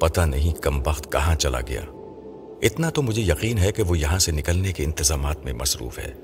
[0.00, 1.80] پتہ نہیں کم وقت کہاں چلا گیا۔
[2.62, 6.14] اتنا تو مجھے یقین ہے کہ وہ یہاں سے نکلنے کے انتظامات میں مصروف ہے۔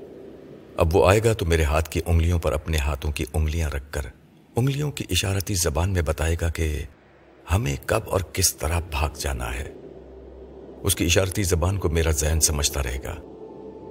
[0.77, 3.91] اب وہ آئے گا تو میرے ہاتھ کی انگلیوں پر اپنے ہاتھوں کی انگلیاں رکھ
[3.91, 4.01] کر۔
[4.55, 6.83] انگلیوں کی اشارتی زبان میں بتائے گا کہ
[7.51, 9.71] ہمیں کب اور کس طرح بھاگ جانا ہے۔
[10.81, 13.15] اس کی اشارتی زبان کو میرا ذہن سمجھتا رہے گا۔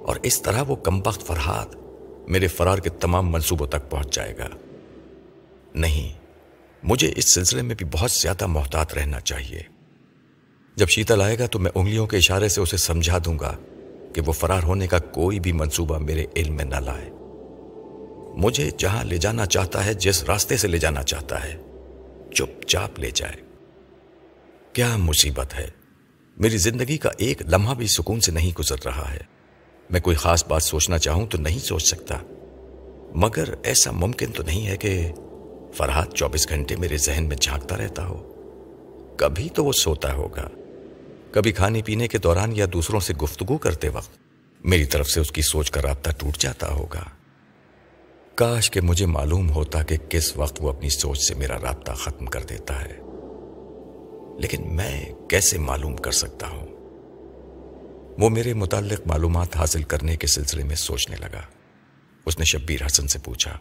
[0.07, 1.67] اور اس طرح وہ کم وقت فرحات
[2.27, 4.47] میرے فرار کے تمام منصوبوں تک پہنچ جائے گا۔
[5.75, 6.13] نہیں،
[6.83, 9.76] مجھے اس سلسلے میں بھی بہت زیادہ محتاط رہنا چاہیے۔
[10.77, 13.57] جب شیتل آئے گا تو میں انگلیوں کے اشارے سے اسے سمجھا دوں گا
[14.13, 17.09] کہ وہ فرار ہونے کا کوئی بھی منصوبہ میرے علم میں نہ لائے۔
[18.35, 21.57] مجھے جہاں لے جانا چاہتا ہے، جس راستے سے لے جانا چاہتا ہے،
[22.33, 23.33] چپ چاپ لے جائے۔
[24.73, 25.69] کیا مصیبت ہے؟
[26.37, 29.21] میری زندگی کا ایک لمحہ بھی سکون سے نہیں گزر رہا ہے۔
[29.89, 32.15] میں کوئی خاص بات سوچنا چاہوں تو نہیں سوچ سکتا۔
[33.15, 35.11] مگر ایسا ممکن تو نہیں ہے کہ
[35.73, 38.33] فرحات چوبیس گھنٹے میرے ذہن میں جھانکتا رہتا ہو۔
[39.17, 40.49] کبھی تو وہ سوتا ہوگا۔
[41.37, 44.09] کبھی کھانے پینے کے دوران یا دوسروں سے گفتگو کرتے وقت
[44.63, 47.03] میری طرف سے اس کی سوچ کا رابطہ ٹوٹ جاتا ہوگا۔
[48.35, 52.25] کاش کہ مجھے معلوم ہوتا کہ کس وقت وہ اپنی سوچ سے میرا رابطہ ختم
[52.25, 52.97] کر دیتا ہے۔
[54.39, 56.67] لیکن میں کیسے معلوم کر سکتا ہوں؟
[58.19, 61.41] وہ میرے متعلق معلومات حاصل کرنے کے سلسلے میں سوچنے لگا۔
[62.25, 63.57] اس نے شبیر حسن سے پوچھا،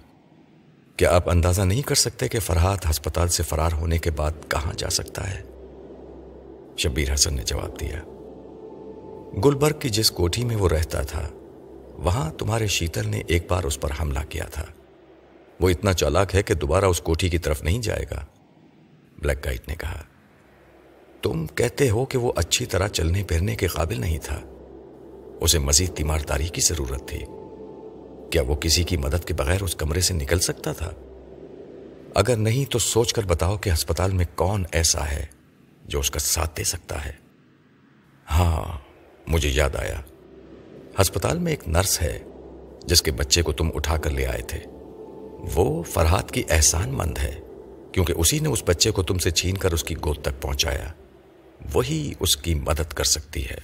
[0.97, 4.73] کیا آپ اندازہ نہیں کر سکتے کہ فرحات ہسپتال سے فرار ہونے کے بعد کہاں
[4.79, 5.43] جا سکتا ہے؟
[6.77, 8.03] شبیر حسن نے جواب دیا۔
[9.45, 11.29] گلبرگ کی جس کوٹھی میں وہ رہتا تھا،
[11.93, 14.65] وہاں تمہارے شیتل نے ایک بار اس پر حملہ کیا تھا۔
[15.61, 18.25] وہ اتنا چالاک ہے کہ دوبارہ اس کوٹھی کی طرف نہیں جائے گا۔
[19.19, 20.03] بلیک گائٹ نے کہا،
[21.23, 24.41] تم کہتے ہو کہ وہ اچھی طرح چلنے پھرنے کے قابل نہیں تھا۔
[25.41, 27.21] اسے مزید تیمارداری کی ضرورت تھی۔
[28.31, 30.91] کیا وہ کسی کی مدد کے بغیر اس کمرے سے نکل سکتا تھا؟
[32.15, 35.27] اگر نہیں تو سوچ کر بتاؤ کہ ہسپتال میں کون ایسا ہے۔
[35.89, 37.13] جو اس کا ساتھ دے سکتا ہے۔
[38.31, 38.79] ہاں
[39.27, 40.01] مجھے یاد آیا۔
[41.01, 42.19] ہسپتال میں ایک نرس ہے،
[42.85, 44.59] جس کے بچے کو تم اٹھا کر لے آئے تھے۔
[45.55, 47.41] وہ فرحات کی احسان مند ہے،
[47.93, 50.93] کیونکہ اسی نے اس بچے کو تم سے چھین کر اس کی گود تک پہنچایا۔
[51.75, 53.59] وہی اس کی مدد کر سکتی ہے۔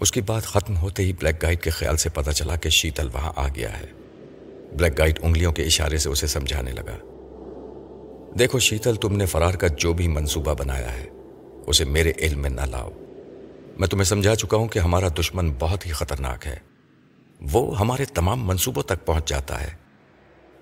[0.00, 3.08] اس کی بات ختم ہوتے ہی بلیک گائٹ کے خیال سے پتا چلا کہ شیتل
[3.12, 3.86] وہاں آ گیا ہے۔
[4.76, 7.17] بلیک گائٹ انگلیوں کے اشارے سے اسے سمجھانے لگا۔
[8.34, 11.06] دیکھو شیتل، تم نے فرار کا جو بھی منصوبہ بنایا ہے،
[11.66, 12.90] اسے میرے علم میں نہ لاؤ۔
[13.78, 16.56] میں تمہیں سمجھا چکا ہوں کہ ہمارا دشمن بہت ہی خطرناک ہے۔
[17.52, 19.70] وہ ہمارے تمام منصوبوں تک پہنچ جاتا ہے۔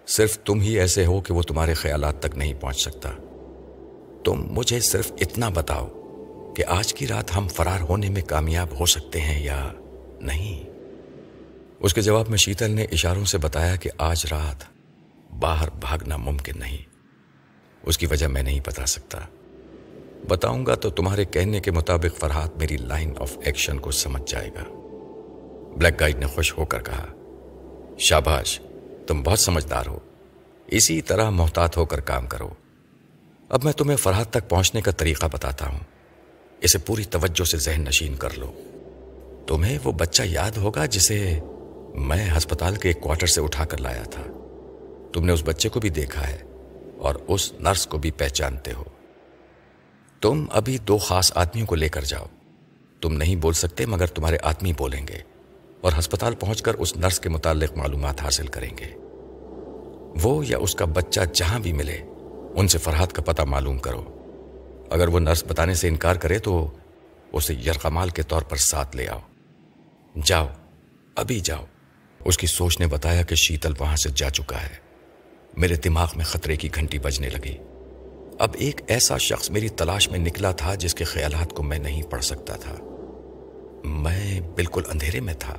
[0.07, 3.11] صرف تم ہی ایسے ہو کہ وہ تمہارے خیالات تک نہیں پہنچ سکتا۔
[4.25, 5.89] تم مجھے صرف اتنا بتاؤ
[6.57, 9.73] کہ آج کی رات ہم فرار ہونے میں کامیاب ہو سکتے ہیں یا
[10.21, 10.65] نہیں۔
[11.81, 14.65] اس کے جواب میں شیتل نے اشاروں سے بتایا کہ آج رات
[15.35, 16.96] باہر بھاگنا ممکن نہیں۔
[17.87, 19.19] اس کی وجہ میں نہیں بتا سکتا۔
[20.29, 24.49] بتاؤں گا تو تمہارے کہنے کے مطابق فرحات میری لائن آف ایکشن کو سمجھ جائے
[24.49, 24.65] گا۔
[25.77, 27.07] بلیک گائیڈ نے خوش ہو کر کہا،
[27.99, 28.61] شاباش،
[29.07, 29.99] تم بہت سمجھدار ہو۔
[30.67, 32.49] اسی طرح محتاط ہو کر کام کرو۔
[33.49, 35.81] اب میں تمہیں فرحت تک پہنچنے کا طریقہ بتاتا ہوں۔
[36.61, 38.53] اسے پوری توجہ سے ذہن نشین کر لو۔
[39.47, 41.41] تمہیں وہ بچہ یاد ہوگا جسے
[41.95, 44.23] میں ہسپتال کے ایک کوارٹر سے اٹھا کر لایا تھا۔
[45.13, 46.39] تم نے اس بچے کو بھی دیکھا ہے۔
[46.99, 48.85] اور اس نرس کو بھی پہچانتے ہو۔
[50.21, 52.25] تم ابھی دو خاص آدمیوں کو لے کر جاؤ۔
[53.01, 55.19] تم نہیں بول سکتے مگر تمہارے آدمی بولیں گے
[55.81, 58.95] اور ہسپتال پہنچ کر اس نرس کے متعلق معلومات حاصل کریں گے۔
[60.23, 61.99] وہ یا اس کا بچہ جہاں بھی ملے،
[62.55, 64.05] ان سے فرحت کا پتہ معلوم کرو۔
[64.91, 66.71] اگر وہ نرس بتانے سے انکار کرے تو
[67.33, 69.21] اسے یرقمال کے طور پر ساتھ لے آؤ۔
[70.25, 70.47] جاؤ،
[71.17, 71.65] ابھی جاؤ۔
[72.25, 74.86] اس کی سوچ نے بتایا کہ شیتل وہاں سے جا چکا ہے۔
[75.57, 77.57] میرے دماغ میں خطرے کی گھنٹی بجنے لگی۔
[78.39, 82.03] اب ایک ایسا شخص میری تلاش میں نکلا تھا جس کے خیالات کو میں نہیں
[82.03, 82.75] پڑھ سکتا تھا۔
[83.85, 85.55] میں بالکل اندھیرے میں تھا۔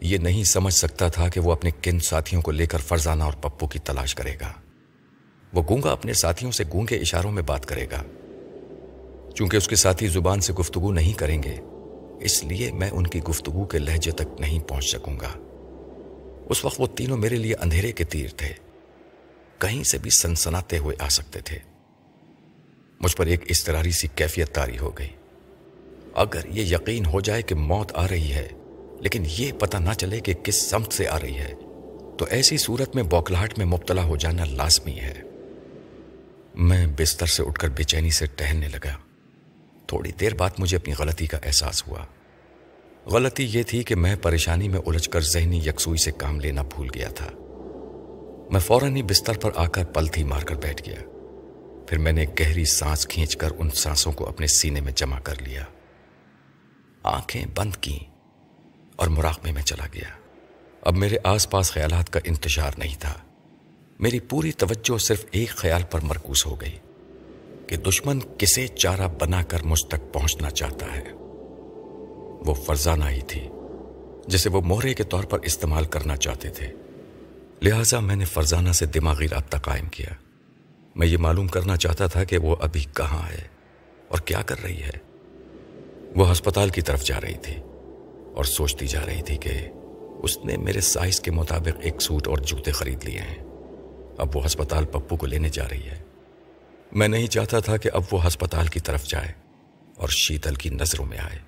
[0.00, 3.32] یہ نہیں سمجھ سکتا تھا کہ وہ اپنے کن ساتھیوں کو لے کر فرزانہ اور
[3.32, 4.52] پپو کی تلاش کرے گا۔
[5.52, 8.02] وہ گونگا اپنے ساتھیوں سے گونگے اشاروں میں بات کرے گا۔
[9.34, 11.56] چونکہ اس کے ساتھی زبان سے گفتگو نہیں کریں گے،
[12.20, 15.47] اس لیے میں ان کی گفتگو کے لہجے تک نہیں پہنچ سکوں گا۔
[16.48, 18.48] اس وقت وہ تینوں میرے لیے اندھیرے کے تیر تھے۔
[19.58, 21.58] کہیں سے بھی سنسناتے ہوئے آ سکتے تھے۔
[23.00, 25.08] مجھ پر ایک استراری سی کیفیت تاری ہو گئی۔
[26.14, 28.48] اگر یہ یقین ہو جائے کہ موت آ رہی ہے،
[29.00, 31.54] لیکن یہ پتہ نہ چلے کہ کس سمت سے آ رہی ہے،
[32.18, 35.22] تو ایسی صورت میں بوکلاہٹ میں مبتلا ہو جانا لازمی ہے۔
[36.54, 38.96] میں بستر سے اٹھ کر بے چینی سے ٹہلنے لگا۔
[39.86, 42.04] تھوڑی دیر بعد مجھے اپنی غلطی کا احساس ہوا۔
[43.12, 46.88] غلطی یہ تھی کہ میں پریشانی میں الجھ کر ذہنی یکسوئی سے کام لینا بھول
[46.94, 47.26] گیا تھا۔
[48.50, 50.96] میں فوراً ہی بستر پر آ کر پلتھی مار کر بیٹھ گیا۔
[51.88, 55.42] پھر میں نے گہری سانس کھینچ کر ان سانسوں کو اپنے سینے میں جمع کر
[55.42, 55.64] لیا۔
[57.02, 57.98] آنکھیں بند کی
[58.96, 60.08] اور مراقبے میں چلا گیا۔
[60.82, 63.14] اب میرے آس پاس خیالات کا انتشار نہیں تھا۔
[63.98, 66.78] میری پوری توجہ صرف ایک خیال پر مرکوز ہو گئی
[67.66, 71.04] کہ دشمن کسے چارہ بنا کر مجھ تک پہنچنا چاہتا ہے۔
[72.46, 73.48] وہ فرزانہ ہی تھی،
[74.26, 76.66] جسے وہ مہرے کے طور پر استعمال کرنا چاہتے تھے۔
[77.62, 80.08] لہذا میں نے فرزانہ سے دماغی رابطہ قائم کیا۔
[80.96, 83.42] میں یہ معلوم کرنا چاہتا تھا کہ وہ ابھی کہاں ہے
[84.08, 84.90] اور کیا کر رہی ہے۔
[86.16, 87.54] وہ ہسپتال کی طرف جا رہی تھی
[88.34, 89.50] اور سوچتی جا رہی تھی کہ
[90.22, 93.44] اس نے میرے سائز کے مطابق ایک سوٹ اور جوتے خرید لیے ہیں۔
[94.18, 96.02] اب وہ ہسپتال پپو کو لینے جا رہی ہے۔
[96.92, 99.32] میں نہیں چاہتا تھا کہ اب وہ ہسپتال کی طرف جائے
[99.96, 101.47] اور شیتل کی نظروں میں آئے۔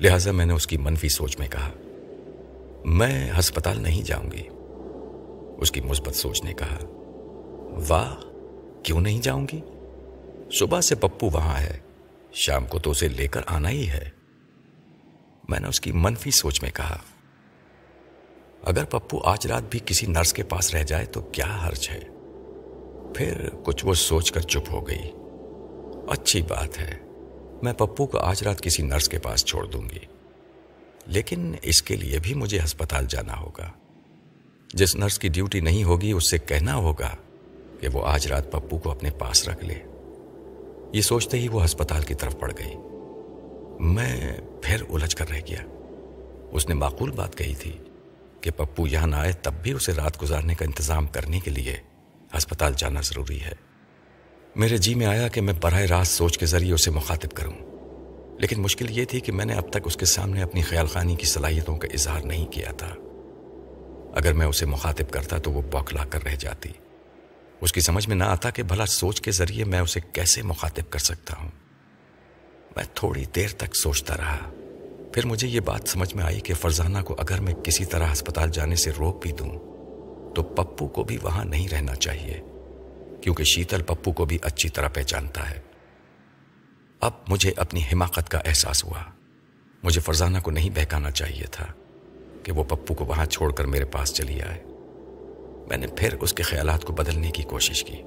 [0.00, 1.70] لہذا میں نے اس کی منفی سوچ میں کہا،
[2.84, 4.42] میں ہسپتال نہیں جاؤں گی۔
[5.58, 6.78] اس کی مثبت سوچ نے کہا،
[7.88, 8.16] واہ،
[8.82, 9.60] کیوں نہیں جاؤں گی؟
[10.58, 11.78] صبح سے پپو وہاں ہے،
[12.32, 14.08] شام کو تو اسے لے کر آنا ہی ہے۔
[15.48, 16.98] میں نے اس کی منفی سوچ میں کہا،
[18.62, 22.00] اگر پپو آج رات بھی کسی نرس کے پاس رہ جائے تو کیا حرج ہے؟
[23.14, 25.12] پھر کچھ وہ سوچ کر چپ ہو گئی۔
[26.08, 27.09] اچھی بات ہے۔
[27.62, 29.98] میں پپو کو آج رات کسی نرس کے پاس چھوڑ دوں گی۔
[31.06, 33.70] لیکن اس کے لیے بھی مجھے ہسپتال جانا ہوگا۔
[34.74, 37.16] جس نرس کی ڈیوٹی نہیں ہوگی، اس سے کہنا ہوگا
[37.80, 39.78] کہ وہ آج رات پپو کو اپنے پاس رکھ لے۔
[40.92, 42.74] یہ سوچتے ہی وہ ہسپتال کی طرف پڑ گئی۔
[43.80, 45.58] میں پھر الجھ کر رہ گیا۔
[46.50, 47.72] اس نے معقول بات کہی تھی
[48.40, 51.76] کہ پپو یہاں نہ آئے تب بھی اسے رات گزارنے کا انتظام کرنے کے لیے
[52.36, 53.69] ہسپتال جانا ضروری ہے۔
[54.56, 57.52] میرے جی میں آیا کہ میں براہ راست سوچ کے ذریعے اسے مخاطب کروں۔
[58.38, 61.16] لیکن مشکل یہ تھی کہ میں نے اب تک اس کے سامنے اپنی خیال خانی
[61.16, 62.94] کی صلاحیتوں کا اظہار نہیں کیا تھا۔
[64.14, 66.68] اگر میں اسے مخاطب کرتا تو وہ بوکھلا کر رہ جاتی۔
[67.60, 70.92] اس کی سمجھ میں نہ آتا کہ بھلا سوچ کے ذریعے میں اسے کیسے مخاطب
[70.92, 71.50] کر سکتا ہوں۔
[72.76, 74.50] میں تھوڑی دیر تک سوچتا رہا۔
[75.12, 78.50] پھر مجھے یہ بات سمجھ میں آئی کہ فرزانہ کو اگر میں کسی طرح ہسپتال
[78.50, 79.50] جانے سے روک بھی دوں،
[80.34, 82.40] تو پپو کو بھی وہاں نہیں رہنا چاہیے۔
[83.20, 85.60] کیونکہ شیتل پپو کو بھی اچھی طرح پہچانتا ہے۔
[87.00, 89.02] اب مجھے اپنی حماقت کا احساس ہوا۔
[89.82, 91.66] مجھے فرزانہ کو نہیں بہکانا چاہیے تھا
[92.42, 94.64] کہ وہ پپو کو وہاں چھوڑ کر میرے پاس چلی آئے۔
[95.68, 98.02] میں نے پھر اس کے خیالات کو بدلنے کی کوشش کی۔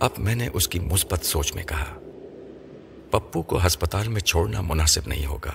[0.00, 1.98] اب میں نے اس کی مثبت سوچ میں کہا،
[3.10, 5.52] پپو کو ہسپتال میں چھوڑنا مناسب نہیں ہوگا۔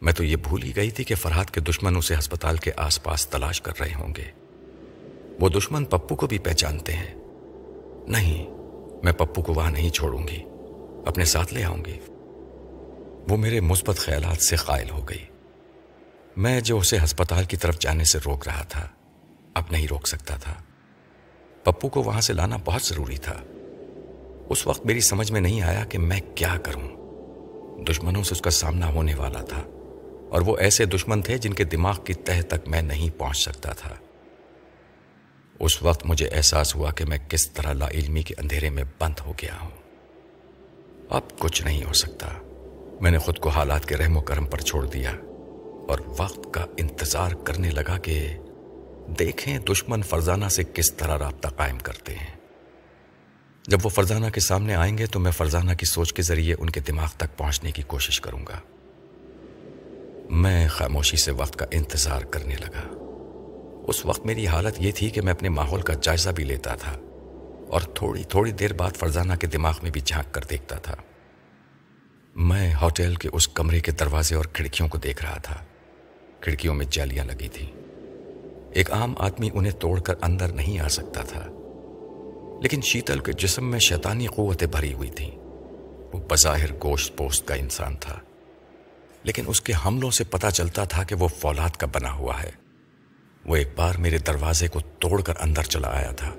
[0.00, 3.02] میں تو یہ بھول ہی گئی تھی کہ فرحاد کے دشمن اسے ہسپتال کے آس
[3.02, 4.30] پاس تلاش کر رہے ہوں گے۔
[5.40, 7.14] وہ دشمن پپو کو بھی پہچانتے ہیں۔
[8.08, 8.46] نہیں،
[9.02, 10.42] میں پپو کو وہاں نہیں چھوڑوں گی۔
[11.06, 12.00] اپنے ساتھ لے آؤں گی۔
[13.28, 15.24] وہ میرے مثبت خیالات سے قائل ہو گئی۔
[16.36, 18.88] میں جو اسے ہسپتال کی طرف جانے سے روک رہا تھا،
[19.54, 20.54] اب نہیں روک سکتا تھا۔
[21.64, 23.34] پپو کو وہاں سے لانا بہت ضروری تھا۔
[24.48, 26.88] اس وقت میری سمجھ میں نہیں آیا کہ میں کیا کروں۔
[27.84, 29.62] دشمنوں سے اس کا سامنا ہونے والا تھا
[30.30, 33.72] اور وہ ایسے دشمن تھے جن کے دماغ کی تہ تک میں نہیں پہنچ سکتا
[33.72, 33.94] تھا۔
[35.60, 39.14] اس وقت مجھے احساس ہوا کہ میں کس طرح لا علمی کے اندھیرے میں بند
[39.26, 39.70] ہو گیا ہوں۔
[41.10, 42.28] اب کچھ نہیں ہو سکتا۔
[43.00, 45.10] میں نے خود کو حالات کے رحم و کرم پر چھوڑ دیا
[45.88, 48.36] اور وقت کا انتظار کرنے لگا کہ
[49.18, 52.34] دیکھیں دشمن فرزانہ سے کس طرح رابطہ قائم کرتے ہیں۔
[53.68, 56.70] جب وہ فرزانہ کے سامنے آئیں گے تو میں فرزانہ کی سوچ کے ذریعے ان
[56.70, 58.60] کے دماغ تک پہنچنے کی کوشش کروں گا۔
[60.30, 62.95] میں خاموشی سے وقت کا انتظار کرنے لگا۔
[63.86, 66.92] اس وقت میری حالت یہ تھی کہ میں اپنے ماحول کا جائزہ بھی لیتا تھا
[67.68, 70.94] اور تھوڑی تھوڑی دیر بعد فرزانہ کے دماغ میں بھی جھانک کر دیکھتا تھا۔
[72.34, 75.64] میں ہوٹل کے اس کمرے کے دروازے اور کھڑکیوں کو دیکھ رہا تھا۔
[76.40, 77.70] کھڑکیوں میں جالیاں لگی تھیں۔
[78.72, 81.46] ایک عام آدمی انہیں توڑ کر اندر نہیں آ سکتا تھا۔
[82.62, 85.30] لیکن شیتل کے جسم میں شیطانی قوتیں بھری ہوئی تھیں۔
[86.12, 88.18] وہ بظاہر گوشت پوست کا انسان تھا۔
[89.22, 92.65] لیکن اس کے حملوں سے پتا چلتا تھا کہ وہ فولاد کا بنا ہوا ہے۔
[93.46, 96.34] وہ ایک بار میرے دروازے کو توڑ کر اندر چلا آیا تھا۔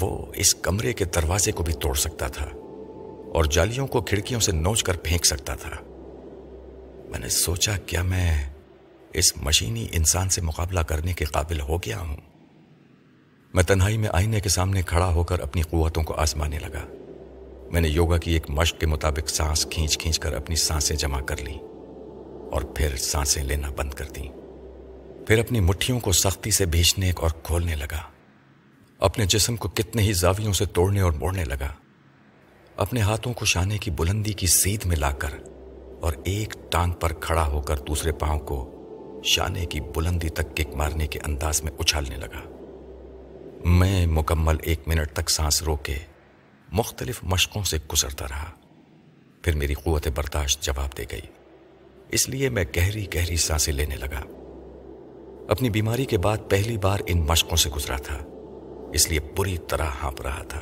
[0.00, 2.46] وہ اس کمرے کے دروازے کو بھی توڑ سکتا تھا
[3.34, 5.70] اور جالیوں کو کھڑکیوں سے نوچ کر پھینک سکتا تھا۔
[7.10, 8.50] میں نے سوچا، کیا میں
[9.12, 12.16] اس مشینی انسان سے مقابلہ کرنے کے قابل ہو گیا ہوں؟
[13.54, 16.86] میں تنہائی میں آئینے کے سامنے کھڑا ہو کر اپنی قوتوں کو آزمانے لگا۔
[17.70, 21.20] میں نے یوگا کی ایک مشق کے مطابق سانس کھینچ کھینچ کر اپنی سانسیں جمع
[21.20, 21.58] کر لی
[22.50, 24.43] اور پھر سانسیں لینا بند کر دیں۔
[25.26, 28.02] پھر اپنی مٹھیوں کو سختی سے بھیجنے اور کھولنے لگا۔
[28.98, 31.72] اپنے جسم کو کتنے ہی زاویوں سے توڑنے اور موڑنے لگا۔
[32.76, 35.28] اپنے ہاتھوں کو شانے کی بلندی کی سیدھ میں لا کر
[36.00, 38.70] اور ایک ٹانگ پر کھڑا ہو کر دوسرے پاؤں کو
[39.24, 42.48] شانے کی بلندی تک کک مارنے کے انداز میں اچھالنے لگا۔
[43.64, 45.98] میں مکمل ایک منٹ تک سانس روکے
[46.72, 48.50] مختلف مشقوں سے گزرتا رہا۔
[49.42, 51.26] پھر میری قوت برداشت جواب دے گئی۔
[52.08, 54.43] اس لیے میں گہری گہری سانسیں لینے لگا۔
[55.48, 58.18] اپنی بیماری کے بعد پہلی بار ان مشقوں سے گزرا تھا۔
[58.92, 60.60] اس لیے بری طرح ہانپ رہا تھا۔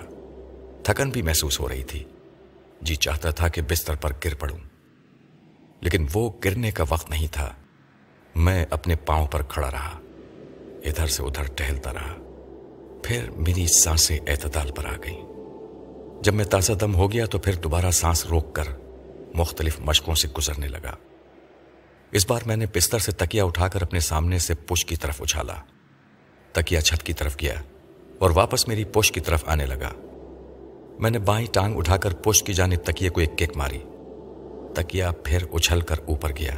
[0.82, 2.04] تھکن بھی محسوس ہو رہی تھی۔
[2.82, 4.58] جی چاہتا تھا کہ بستر پر گر پڑوں۔
[5.80, 7.52] لیکن وہ گرنے کا وقت نہیں تھا۔
[8.34, 10.00] میں اپنے پاؤں پر کھڑا رہا۔
[10.84, 12.14] ادھر سے ادھر ٹہلتا رہا۔
[13.02, 15.24] پھر میری سانسیں اعتدال پر آ گئیں۔
[16.22, 18.64] جب میں تازہ دم ہو گیا تو پھر دوبارہ سانس روک کر
[19.34, 21.11] مختلف مشقوں سے گزرنے لگا۔
[22.12, 25.22] اس بار میں نے بستر سے تکیا اٹھا کر اپنے سامنے سے پش کی طرف
[25.22, 25.54] اچھالا۔
[26.52, 27.54] تکیا چھت کی طرف گیا
[28.18, 29.90] اور واپس میری پوش کی طرف آنے لگا۔
[30.98, 33.78] میں نے بائیں ٹانگ اٹھا کر پوش کی جانب تکیے کو ایک کیک ماری۔
[34.74, 36.54] تکیا پھر اچھل کر اوپر گیا۔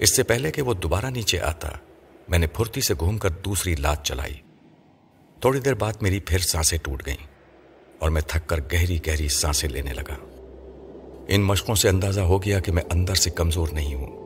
[0.00, 1.68] اس سے پہلے کہ وہ دوبارہ نیچے آتا،
[2.28, 4.34] میں نے پھرتی سے گھوم کر دوسری لات چلائی۔
[5.40, 7.26] تھوڑی دیر بعد میری پھر سانسیں ٹوٹ گئیں
[7.98, 10.14] اور میں تھک کر گہری گہری سانسیں لینے لگا۔
[11.28, 14.17] ان مشقوں سے اندازہ ہو گیا کہ میں اندر سے کمزور نہیں ہوں۔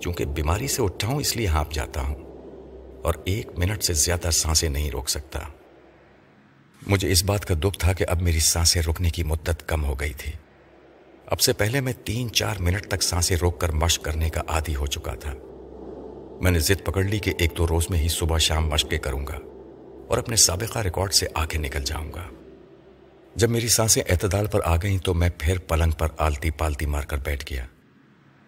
[0.00, 2.14] چونکہ بیماری سے اٹھا ہوں اس لیے ہانپ جاتا ہوں
[3.02, 5.38] اور ایک منٹ سے زیادہ سانسیں نہیں روک سکتا۔
[6.86, 10.00] مجھے اس بات کا دکھ تھا کہ اب میری سانسیں روکنے کی مدت کم ہو
[10.00, 10.32] گئی تھی۔
[11.26, 14.76] اب سے پہلے میں تین چار منٹ تک سانسیں روک کر مشق کرنے کا عادی
[14.76, 15.34] ہو چکا تھا۔
[16.40, 19.26] میں نے ضد پکڑ لی کہ ایک دو روز میں ہی صبح شام مشقیں کروں
[19.26, 19.38] گا
[20.08, 22.28] اور اپنے سابقہ ریکارڈ سے آگے نکل جاؤں گا۔
[23.34, 27.02] جب میری سانسیں اعتدال پر آ گئیں تو میں پھر پلنگ پر آلتی پالتی مار
[27.02, 27.66] کر بیٹھ گیا۔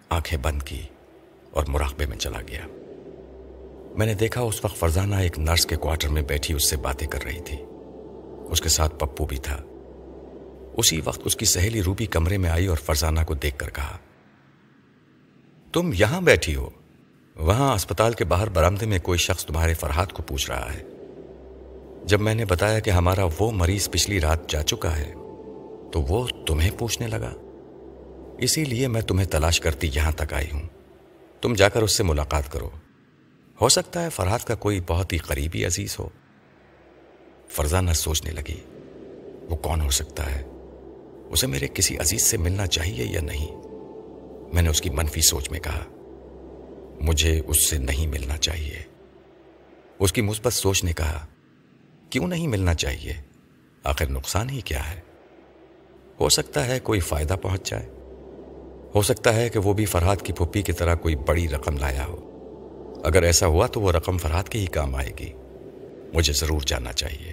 [0.09, 0.83] آنکھیں بند کی۔
[1.51, 2.67] اور مراقبے میں چلا گیا۔
[3.97, 7.09] میں نے دیکھا اس وقت فرزانہ ایک نرس کے کوارٹر میں بیٹھی اس سے باتیں
[7.09, 7.57] کر رہی تھی۔
[8.51, 9.63] اس کے ساتھ پپو بھی تھا۔
[10.77, 13.97] اسی وقت اس کی سہیلی روبی کمرے میں آئی اور فرزانہ کو دیکھ کر کہا،
[15.73, 16.71] تم یہاں بیٹھی ہو۔
[17.37, 20.83] وہاں اسپتال کے باہر برامدے میں کوئی شخص تمہارے فرحات کو پوچھ رہا ہے۔
[22.05, 25.13] جب میں نے بتایا کہ ہمارا وہ مریض پچھلی رات جا چکا ہے،
[25.93, 27.35] تو وہ تمہیں پوچھنے لگا۔
[28.39, 30.78] اسی لیے میں تمہیں تلاش کرتی یہاں تک آئی ہوں۔
[31.41, 32.71] تم جا کر اس سے ملاقات کرو۔
[33.61, 36.09] ہو سکتا ہے فرحات کا کوئی بہت ہی قریبی عزیز ہو۔
[37.49, 38.61] فرزانہ سوچنے لگی،
[39.51, 40.43] وہ کون ہو سکتا ہے؟
[41.31, 43.57] اسے میرے کسی عزیز سے ملنا چاہیے یا نہیں؟
[44.55, 45.85] میں نے اس کی منفی سوچ میں کہا،
[47.01, 48.83] مجھے اس سے نہیں ملنا چاہیے۔
[49.99, 51.27] اس کی مثبت سوچ نے کہا،
[52.11, 53.15] کیوں نہیں ملنا چاہیے؟
[53.85, 55.01] آخر نقصان ہی کیا ہے؟
[56.21, 57.98] ہو سکتا ہے کوئی فائدہ پہنچ جائے۔
[58.95, 62.07] ہو سکتا ہے کہ وہ بھی فرحات کی پھپھی کی طرح کوئی بڑی رقم لایا
[62.07, 62.25] ہو۔
[63.05, 65.33] اگر ایسا ہوا تو وہ رقم فرحات کے ہی کام آئے گی۔
[66.15, 67.33] مجھے ضرور جاننا چاہیے۔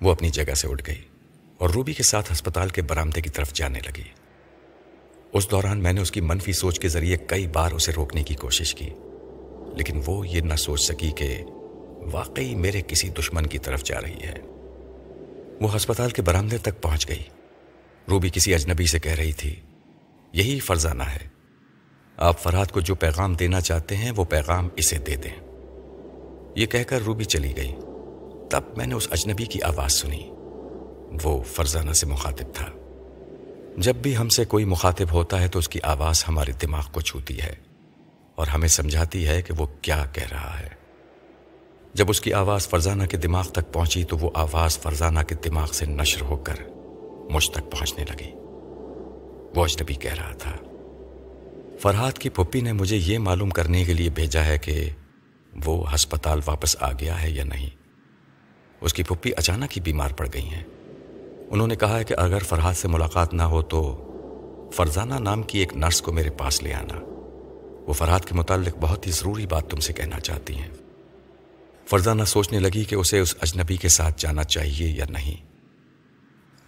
[0.00, 1.02] وہ اپنی جگہ سے اٹھ گئی
[1.58, 4.02] اور روبی کے ساتھ ہسپتال کے برامدے کی طرف جانے لگی۔
[5.32, 8.34] اس دوران میں نے اس کی منفی سوچ کے ذریعے کئی بار اسے روکنے کی
[8.34, 8.90] کوشش کی،
[9.76, 11.44] لیکن وہ یہ نہ سوچ سکی کہ
[12.12, 14.34] واقعی میرے کسی دشمن کی طرف جا رہی ہے۔
[15.60, 17.22] وہ ہسپتال کے برامدے تک پہنچ گئی۔
[18.10, 19.56] روبی کسی اجنبی سے کہہ رہی تھی
[20.32, 21.28] یہی فرزانہ ہے۔
[22.16, 25.40] آپ فرحات کو جو پیغام دینا چاہتے ہیں، وہ پیغام اسے دے دیں۔
[26.56, 27.74] یہ کہہ کر روبی چلی گئی۔
[28.50, 30.30] تب میں نے اس اجنبی کی آواز سنی۔
[31.24, 32.66] وہ فرزانہ سے مخاطب تھا۔
[33.76, 37.00] جب بھی ہم سے کوئی مخاطب ہوتا ہے، تو اس کی آواز ہمارے دماغ کو
[37.00, 37.54] چھوتی ہے
[38.34, 40.68] اور ہمیں سمجھاتی ہے کہ وہ کیا کہہ رہا ہے۔
[41.94, 45.70] جب اس کی آواز فرزانہ کے دماغ تک پہنچی، تو وہ آواز فرزانہ کے دماغ
[45.72, 46.54] سے نشر ہو کر
[47.30, 48.47] مجھ تک پہنچنے لگی۔
[49.58, 50.56] وہ اجنبی کہہ رہا تھا۔
[51.80, 54.90] فرحات کی پھپھی نے مجھے یہ معلوم کرنے کے لیے بھیجا ہے کہ
[55.64, 57.70] وہ ہسپتال واپس آ گیا ہے یا نہیں۔
[58.80, 60.62] اس کی پھپھی اچانک ہی بیمار پڑ گئی ہیں۔
[61.50, 64.04] انہوں نے کہا ہے کہ اگر فرحات سے ملاقات نہ ہو تو
[64.74, 67.00] فرزانہ نام کی ایک نرس کو میرے پاس لے آنا۔
[67.86, 70.68] وہ فرحات کے متعلق بہت ہی ضروری بات تم سے کہنا چاہتی ہیں۔
[71.86, 75.47] فرزانہ سوچنے لگی کہ اسے اس اجنبی کے ساتھ جانا چاہیے یا نہیں۔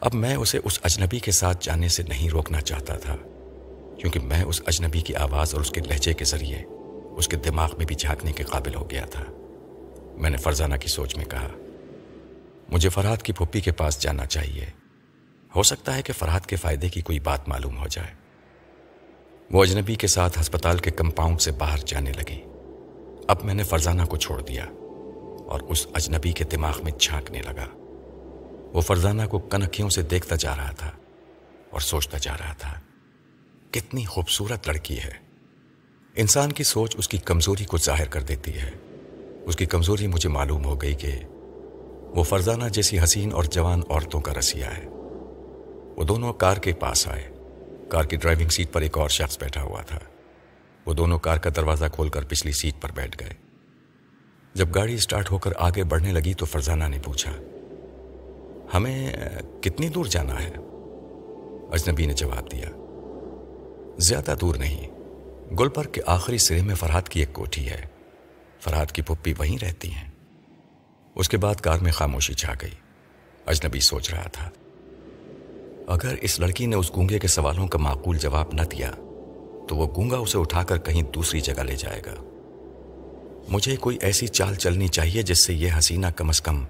[0.00, 3.16] اب میں اسے اس اجنبی کے ساتھ جانے سے نہیں روکنا چاہتا تھا،
[3.98, 6.62] کیونکہ میں اس اجنبی کی آواز اور اس کے لہجے کے ذریعے
[7.16, 9.24] اس کے دماغ میں بھی جھانکنے کے قابل ہو گیا تھا۔
[10.16, 11.48] میں نے فرزانہ کی سوچ میں کہا،
[12.68, 14.66] مجھے فرحات کی پھپھی کے پاس جانا چاہیے۔
[15.56, 18.14] ہو سکتا ہے کہ فرحات کے فائدے کی کوئی بات معلوم ہو جائے۔
[19.50, 22.40] وہ اجنبی کے ساتھ ہسپتال کے کمپاؤنڈ سے باہر جانے لگی۔
[23.28, 24.64] اب میں نے فرزانہ کو چھوڑ دیا
[25.48, 27.79] اور اس اجنبی کے دماغ میں جھانکنے لگا۔
[28.72, 30.90] وہ فرزانہ کو کنکھیوں سے دیکھتا جا رہا تھا
[31.70, 32.80] اور سوچتا جا رہا تھا،
[33.70, 35.12] کتنی خوبصورت لڑکی ہے۔
[36.14, 38.70] انسان کی سوچ اس کی کمزوری کو ظاہر کر دیتی ہے۔
[39.46, 41.18] اس کی کمزوری مجھے معلوم ہو گئی کہ
[42.02, 44.84] وہ فرزانہ جیسی حسین اور جوان عورتوں کا رسیہ ہے۔
[45.96, 47.30] وہ دونوں کار کے پاس آئے۔
[47.88, 49.98] کار کی ڈرائیونگ سیٹ پر ایک اور شخص بیٹھا ہوا تھا۔
[50.86, 53.34] وہ دونوں کار کا دروازہ کھول کر پچھلی سیٹ پر بیٹھ گئے۔
[54.54, 57.32] جب گاڑی اسٹارٹ ہو کر آگے بڑھنے لگی تو فرزانہ نے پوچھا
[58.74, 59.12] ہمیں
[59.60, 60.50] کتنی دور جانا ہے؟
[61.72, 62.68] اجنبی نے جواب دیا۔
[63.98, 64.88] زیادہ دور نہیں۔
[65.54, 67.86] گلپر کے آخری سرے میں فرحات کی ایک کوٹھی ہے۔
[68.60, 70.10] فرحات کی پپی وہیں رہتی ہیں۔
[71.14, 72.70] اس کے بعد کار میں خاموشی چھا گئی۔
[73.46, 74.50] اجنبی سوچ رہا تھا۔
[75.86, 78.90] اگر اس لڑکی نے اس گونگے کے سوالوں کا معقول جواب نہ دیا،
[79.68, 82.14] تو وہ گونگا اسے اٹھا کر کہیں دوسری جگہ لے جائے گا۔
[83.48, 86.64] مجھے کوئی ایسی چال چلنی چاہیے جس سے یہ حسینہ کم از کم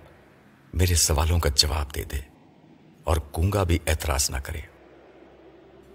[0.75, 2.17] میرے سوالوں کا جواب دے دے
[3.05, 4.61] اور گونگا بھی اعتراض نہ کرے۔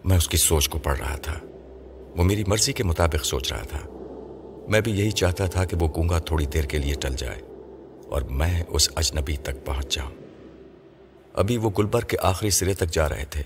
[0.05, 1.39] میں اس کی سوچ کو پڑھ رہا تھا۔
[2.17, 3.79] وہ میری مرضی کے مطابق سوچ رہا تھا۔
[4.69, 7.41] میں بھی یہی چاہتا تھا کہ وہ گونگا تھوڑی دیر کے لیے ٹل جائے
[8.05, 10.11] اور میں اس اجنبی تک پہنچ جاؤں۔
[11.33, 13.41] ابھی وہ گلبر کے آخری سرے تک جا رہے تھے۔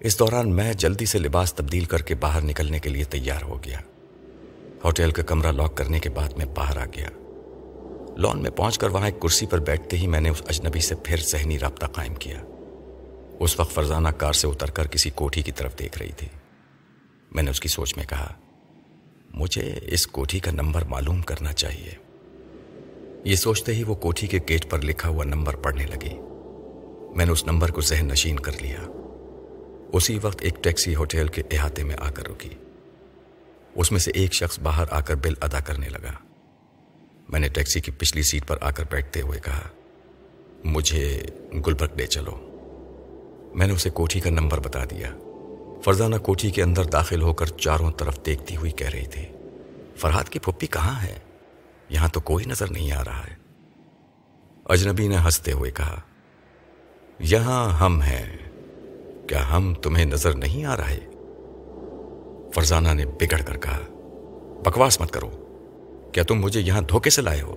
[0.00, 3.64] اس دوران میں جلدی سے لباس تبدیل کر کے باہر نکلنے کے لیے تیار ہو
[3.64, 3.78] گیا۔
[4.84, 7.08] ہوٹل کا کمرہ لاک کرنے کے بعد میں باہر آ گیا۔
[8.20, 10.94] لان میں پہنچ کر وہاں ایک کرسی پر بیٹھتے ہی میں نے اس اجنبی سے
[10.94, 12.36] پھر ذہنی رابطہ قائم کیا۔
[13.40, 16.28] اس وقت فرزانہ کار سے اتر کر کسی کوٹھی کی طرف دیکھ رہی تھی۔
[17.32, 18.34] میں نے اس کی سوچ میں کہا،
[19.30, 21.92] مجھے اس کوٹھی کا نمبر معلوم کرنا چاہیے۔
[23.24, 26.14] یہ سوچتے ہی وہ کوٹھی کے گیٹ پر لکھا ہوا نمبر پڑھنے لگی۔
[27.16, 28.78] میں نے اس نمبر کو ذہن نشین کر لیا۔
[29.92, 32.50] اسی وقت ایک ٹیکسی ہوٹل کے احاطے میں آ کر رکی۔
[33.74, 36.29] اس میں سے ایک شخص باہر آ کر بل ادا کرنے لگا۔
[37.32, 39.68] میں نے ٹیکسی کی پچھلی سیٹ پر آ کر بیٹھتے ہوئے کہا،
[40.64, 41.22] مجھے
[41.66, 42.36] گلبرگ لے چلو۔
[43.54, 45.10] میں نے اسے کوٹھی کا نمبر بتا دیا۔
[45.84, 49.26] فرزانہ کوٹھی کے اندر داخل ہو کر چاروں طرف دیکھتی ہوئی کہہ رہی تھی
[49.96, 51.18] فرحاد کی پھپھی کہاں ہے؟
[51.88, 53.34] یہاں تو کوئی نظر نہیں آ رہا ہے۔
[54.64, 56.00] اجنبی نے ہنستے ہوئے کہا،
[57.18, 58.36] یہاں ہم ہیں۔
[59.28, 60.98] کیا ہم تمہیں نظر نہیں آ رہے؟
[62.54, 63.78] فرزانہ نے بگڑ کر کہا،
[64.64, 65.39] بکواس مت کرو۔
[66.12, 67.56] کیا تم مجھے یہاں دھوکے سے لائے ہو؟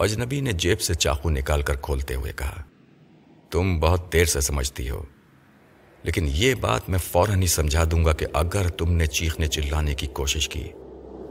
[0.00, 2.62] اجنبی نے جیب سے چاقو نکال کر کھولتے ہوئے کہا،
[3.50, 5.04] تم بہت دیر سے سمجھتی ہو،
[6.02, 9.94] لیکن یہ بات میں فوراً ہی سمجھا دوں گا کہ اگر تم نے چیخنے چلانے
[9.94, 10.68] کی کوشش کی،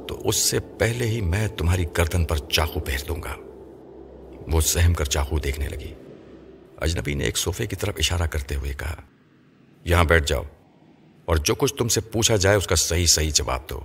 [0.07, 3.35] تو اس سے پہلے ہی میں تمہاری گردن پر چاقو پھیر دوں گا۔
[4.47, 5.93] وہ سہم کر چاقو دیکھنے لگی۔
[6.77, 8.95] اجنبی نے ایک صوفے کی طرف اشارہ کرتے ہوئے کہا،
[9.83, 10.43] یہاں بیٹھ جاؤ،
[11.25, 13.81] اور جو کچھ تم سے پوچھا جائے اس کا صحیح صحیح جواب دو۔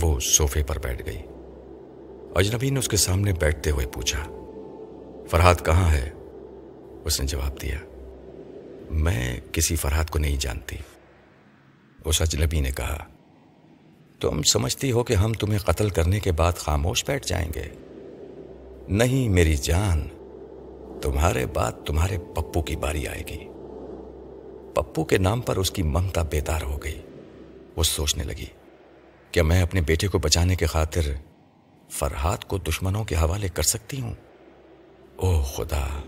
[0.00, 1.22] وہ صوفے پر بیٹھ گئی۔
[2.34, 4.28] اجنبی نے اس کے سامنے بیٹھتے ہوئے پوچھا
[5.30, 6.10] فرحاد کہاں ہے؟
[7.04, 7.78] اس نے جواب دیا،
[8.90, 10.76] میں کسی فرحاد کو نہیں جانتی۔
[12.04, 13.04] اس اجنبی نے کہا،
[14.20, 17.68] تم سمجھتی ہو کہ ہم تمہیں قتل کرنے کے بعد خاموش بیٹھ جائیں گے۔
[18.88, 20.08] نہیں میری جان،
[21.02, 23.48] تمہارے بعد تمہارے پپو کی باری آئے گی۔
[24.74, 27.00] پپو کے نام پر اس کی ممتا بیدار ہو گئی۔
[27.76, 28.46] وہ سوچنے لگی
[29.32, 31.00] کیا میں اپنے بیٹے کو بچانے کے خاطر
[31.90, 34.14] فرحات کو دشمنوں کے حوالے کر سکتی ہوں؟
[35.16, 36.02] او خدا،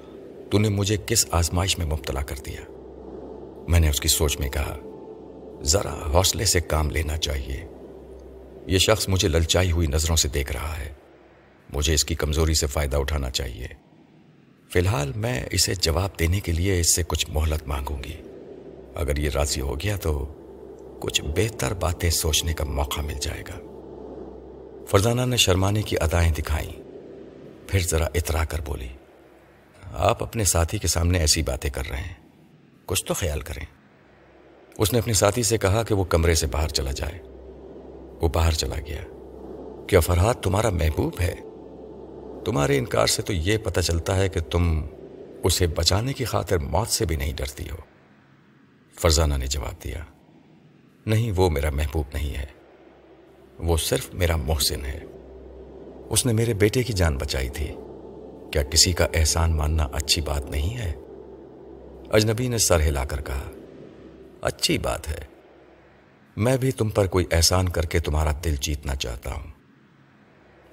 [0.51, 2.61] تو نے مجھے کس آزمائش میں مبتلا کر دیا؟
[3.69, 4.77] میں نے اس کی سوچ میں کہا،
[5.63, 7.65] ذرا حوصلے سے کام لینا چاہیے۔
[8.67, 10.93] یہ شخص مجھے للچائی ہوئی نظروں سے دیکھ رہا ہے۔
[11.73, 13.67] مجھے اس کی کمزوری سے فائدہ اٹھانا چاہیے۔
[14.73, 18.23] فی الحال میں اسے جواب دینے کے لیے اس سے کچھ مہلت مانگوں گی۔
[18.95, 20.35] اگر یہ راضی ہو گیا تو
[21.01, 23.59] کچھ بہتر باتیں سوچنے کا موقع مل جائے گا۔
[24.87, 26.73] فرزانہ نے شرمانے کی ادائیں دکھائیں۔
[27.67, 28.89] پھر ذرا اترا کر بولی،
[29.93, 32.15] آپ اپنے ساتھی کے سامنے ایسی باتیں کر رہے ہیں۔
[32.87, 33.65] کچھ تو خیال کریں۔
[34.79, 37.19] اس نے اپنے ساتھی سے کہا کہ وہ کمرے سے باہر چلا جائے۔
[38.21, 39.03] وہ باہر چلا گیا۔
[39.87, 41.35] کیا فرحات تمہارا محبوب ہے؟
[42.45, 44.87] تمہارے انکار سے تو یہ پتہ چلتا ہے کہ تم
[45.43, 47.77] اسے بچانے کی خاطر موت سے بھی نہیں ڈرتی ہو۔
[49.01, 50.05] فرزانہ نے جواب دیا
[51.09, 52.45] نہیں، وہ میرا محبوب نہیں ہے۔
[53.59, 55.01] وہ صرف میرا محسن ہے۔
[56.11, 57.73] اس نے میرے بیٹے کی جان بچائی تھی۔
[58.53, 60.93] کیا کسی کا احسان ماننا اچھی بات نہیں ہے؟
[62.11, 63.51] اجنبی نے سر ہلا کر کہا،
[64.41, 65.25] اچھی بات ہے۔
[66.37, 69.51] میں بھی تم پر کوئی احسان کر کے تمہارا دل جیتنا چاہتا ہوں۔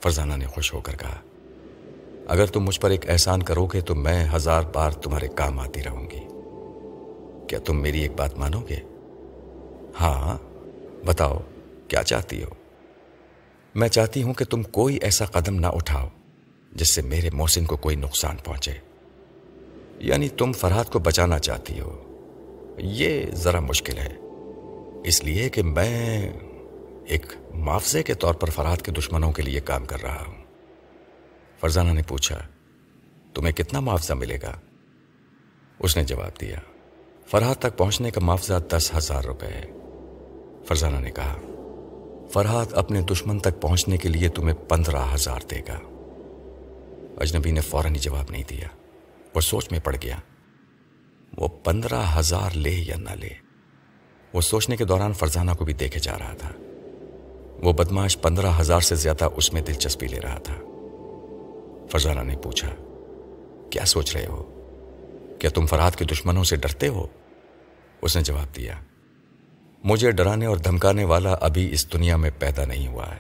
[0.04, 1.22] فرزانہ نے خوش ہو کر کہا،
[2.28, 5.84] اگر تم مجھ پر ایک احسان کرو گے تو میں ہزار بار تمہارے کام آتی
[5.84, 6.22] رہوں گی۔
[7.48, 8.95] کیا تم میری ایک بات مانو گے؟
[10.00, 10.38] ہاں
[11.06, 11.38] بتاؤ،
[11.88, 12.50] کیا چاہتی ہو؟
[13.76, 16.08] میں چاہتی ہوں کہ تم کوئی ایسا قدم نہ اٹھاؤ
[16.72, 18.72] جس سے میرے محسن کو کوئی نقصان پہنچے۔
[20.00, 22.02] یعنی تم فرحات کو بچانا چاہتی ہو۔
[22.78, 24.14] یہ ذرا مشکل ہے۔
[25.04, 26.34] اس لیے کہ میں
[27.06, 30.44] ایک معاوضے کے طور پر فرحات کے دشمنوں کے لیے کام کر رہا ہوں۔
[31.60, 32.48] فرزانہ نے پوچھا،
[33.34, 34.60] تمہیں کتنا معاوضہ ملے گا؟
[35.80, 36.60] اس نے جواب دیا
[37.28, 39.66] فرحات تک پہنچنے کا معاوضہ دس ہزار روپے ہے۔
[40.68, 41.36] فرزانہ نے کہا،
[42.34, 45.80] فرحات اپنے دشمن تک پہنچنے کے لیے تمہیں پندرہ ہزار دے گا۔
[47.18, 48.68] اجنبی نے فوراً ہی جواب نہیں دیا
[49.36, 50.18] وہ سوچ میں پڑ گیا،
[51.38, 53.30] وہ پندرہ ہزار لے یا نہ لے۔
[54.34, 56.52] وہ سوچنے کے دوران فرزانہ کو بھی دیکھے جا رہا تھا۔
[57.64, 60.56] وہ بدماش پندرہ ہزار سے زیادہ اس میں دلچسپی لے رہا تھا۔
[61.92, 62.70] فرزانہ نے پوچھا،
[63.70, 64.44] کیا سوچ رہے ہو؟
[65.40, 67.08] کیا تم فرحات کے دشمنوں سے ڈرتے ہو؟
[68.02, 68.74] اس نے جواب دیا
[69.86, 73.18] مجھے ڈرانے اور دھمکانے والا ابھی اس دنیا میں پیدا نہیں ہوا ہے۔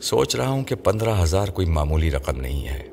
[0.00, 2.86] سوچ رہا ہوں کہ پندرہ ہزار کوئی معمولی رقم نہیں ہے۔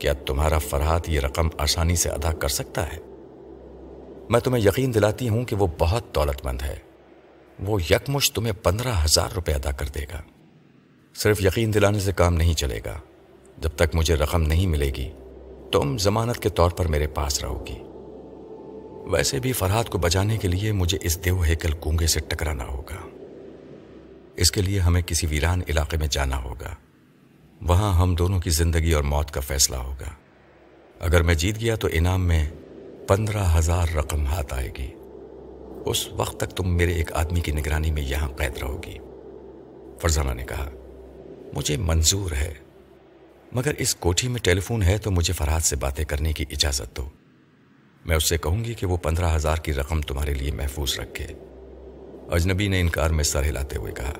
[0.00, 2.98] کیا تمہارا فرحات یہ رقم آسانی سے ادا کر سکتا ہے؟
[4.28, 6.76] میں تمہیں یقین دلاتی ہوں کہ وہ بہت دولت مند ہے۔
[7.60, 10.22] وہ یکمش تمہیں پندرہ ہزار روپے ادا کر دے گا۔
[11.14, 12.98] صرف یقین دلانے سے کام نہیں چلے گا۔
[13.58, 15.12] جب تک مجھے رقم نہیں ملے گی،
[15.72, 17.78] تم ضمانت کے طور پر میرے پاس رہو گی۔
[19.00, 23.08] ویسے بھی فرحات کو بچانے کے لیے مجھے اس دیو ہیکل کونگے سے ٹکرانا ہوگا۔
[24.36, 26.74] اس کے لیے ہمیں کسی ویران علاقے میں جانا ہوگا۔
[27.62, 30.10] وہاں ہم دونوں کی زندگی اور موت کا فیصلہ ہوگا۔
[31.00, 32.50] اگر میں جیت گیا تو انعام میں
[33.06, 34.90] پندرہ ہزار رقم ہاتھ آئے گی۔
[35.86, 38.98] اس وقت تک تم میرے ایک آدمی کی نگرانی میں یہاں قید رہو گی۔
[40.00, 40.70] فرزانہ نے کہا،
[41.54, 42.54] مجھے منظور ہے،
[43.52, 46.96] مگر اس کوٹھی میں ٹیلی فون ہے تو مجھے فرحات سے باتیں کرنے کی اجازت
[46.96, 47.08] دو۔
[48.04, 51.26] میں اس سے کہوں گی کہ وہ پندرہ ہزار کی رقم تمہارے لیے محفوظ رکھے۔
[52.30, 54.12] اجنبی نے انکار میں سر ہلاتے ہوئے کہا،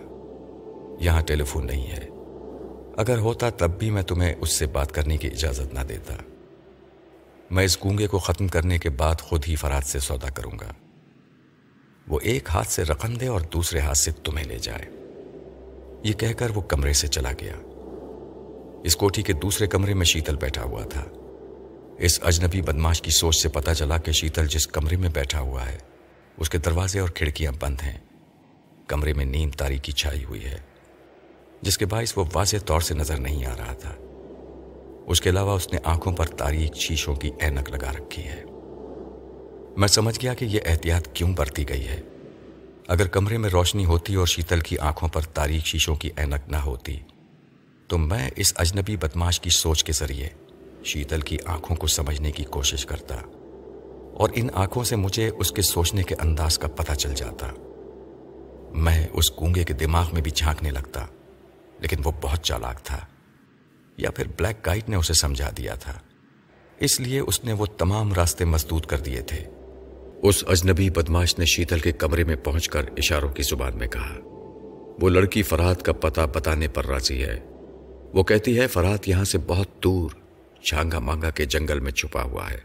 [1.00, 2.08] یہاں ٹیلی فون نہیں ہے۔
[2.96, 6.14] اگر ہوتا تب بھی میں تمہیں اس سے بات کرنے کی اجازت نہ دیتا۔
[7.50, 10.72] میں اس گونگے کو ختم کرنے کے بعد خود ہی فراد سے سودا کروں گا۔
[12.08, 14.84] وہ ایک ہاتھ سے رقم دے اور دوسرے ہاتھ سے تمہیں لے جائے۔
[16.02, 17.54] یہ کہہ کر وہ کمرے سے چلا گیا۔
[18.84, 21.04] اس کوٹھی کے دوسرے کمرے میں شیتل بیٹھا ہوا تھا۔
[22.00, 25.66] اس اجنبی بدماش کی سوچ سے پتا چلا کہ شیتل جس کمرے میں بیٹھا ہوا
[25.66, 25.78] ہے،
[26.36, 27.98] اس کے دروازے اور کھڑکیاں بند ہیں۔
[28.86, 30.58] کمرے میں نیم تاریخی چھائی ہوئی ہے،
[31.62, 33.94] جس کے باعث وہ واضح طور سے نظر نہیں آ رہا تھا۔
[35.06, 38.44] اس کے علاوہ اس نے آنکھوں پر تاریخ شیشوں کی اینک لگا رکھی ہے۔
[39.76, 42.00] میں سمجھ گیا کہ یہ احتیاط کیوں برتی گئی ہے۔
[42.88, 46.56] اگر کمرے میں روشنی ہوتی اور شیتل کی آنکھوں پر تاریخ شیشوں کی اینک نہ
[46.56, 47.00] ہوتی،
[47.88, 50.28] تو میں اس اجنبی بدماش کی سوچ کے ذریعے
[50.84, 53.14] شیتل کی آنکھوں کو سمجھنے کی کوشش کرتا
[54.14, 57.46] اور ان آنکھوں سے مجھے اس کے سوچنے کے انداز کا پتہ چل جاتا۔
[58.74, 61.06] میں اس گونگے کے دماغ میں بھی جھانکنے لگتا،
[61.80, 62.98] لیکن وہ بہت چالاک تھا،
[63.96, 65.92] یا پھر بلیک گائٹ نے اسے سمجھا دیا تھا۔
[66.80, 69.44] اس لیے اس نے وہ تمام راستے مسدود کر دیے تھے۔
[70.22, 74.16] اس اجنبی بدماش نے شیتل کے کمرے میں پہنچ کر اشاروں کی زبان میں کہا،
[75.00, 77.40] وہ لڑکی فرحت کا پتہ بتانے پر راضی ہے۔
[78.14, 80.10] وہ کہتی ہے فرحت یہاں سے بہت دور۔
[80.62, 82.58] چھانگا مانگا کے جنگل میں چھپا ہوا ہے۔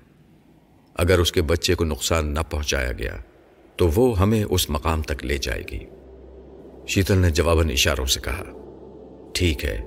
[0.96, 3.16] اگر اس کے بچے کو نقصان نہ پہنچایا گیا،
[3.76, 5.80] تو وہ ہمیں اس مقام تک لے جائے گی۔
[6.88, 8.44] شیتل نے جواباً اشاروں سے کہا،
[9.34, 9.82] ٹھیک ہے،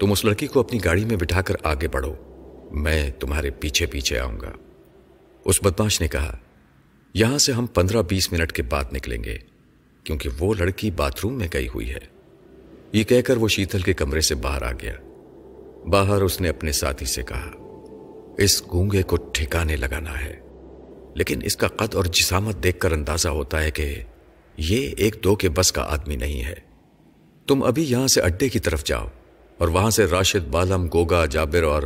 [0.00, 2.14] تم اس لڑکی کو اپنی گاڑی میں بٹھا کر آگے بڑھو،
[2.72, 4.52] میں تمہارے پیچھے پیچھے آؤں گا۔
[5.44, 6.38] اس بدماش نے کہا،
[7.14, 9.38] یہاں سے ہم پندرہ بیس منٹ کے بعد نکلیں گے،
[10.04, 12.22] کیونکہ وہ لڑکی باتھ روم میں گئی ہوئی ہے۔
[12.92, 14.92] یہ کہہ کر وہ شیتل کے کمرے سے باہر آ گیا۔
[15.86, 17.50] باہر اس نے اپنے ساتھی سے کہا،
[18.38, 20.40] اس گونگے کو ٹھکانے لگانا ہے۔
[21.14, 24.02] لیکن اس کا قد اور جسامت دیکھ کر اندازہ ہوتا ہے کہ
[24.56, 26.54] یہ ایک دو کے بس کا آدمی نہیں ہے۔
[27.46, 29.06] تم ابھی یہاں سے اڈے کی طرف جاؤ
[29.58, 31.82] اور وہاں سے راشد بالم، گوگا، جابر اور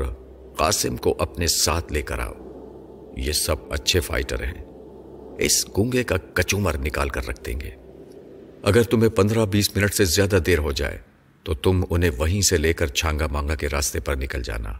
[0.57, 2.33] قاسم کو اپنے ساتھ لے کر آؤ۔
[3.17, 4.65] یہ سب اچھے فائٹر ہیں۔
[5.39, 7.71] اس گونگے کا کچومر نکال کر رکھ دیں گے۔
[8.63, 10.99] اگر تمہیں پندرہ بیس منٹ سے زیادہ دیر ہو جائے
[11.47, 14.73] تو تم انہیں وہیں سے لے کر چھانگا مانگا کے راستے پر نکل جانا۔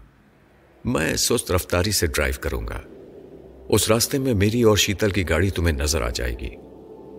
[0.85, 2.81] میں سست رفتاری سے ڈرائیو کروں گا۔
[3.69, 6.51] اس راستے میں میری اور شیتل کی گاڑی تمہیں نظر آ جائے گی۔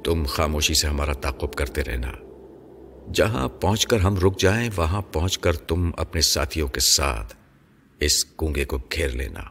[0.03, 2.11] تم خاموشی سے ہمارا تعقب کرتے رہنا۔
[3.13, 7.35] جہاں پہنچ کر ہم رک جائیں، وہاں پہنچ کر تم اپنے ساتھیوں کے ساتھ
[7.99, 9.41] اس کنگے کو گھیر لینا۔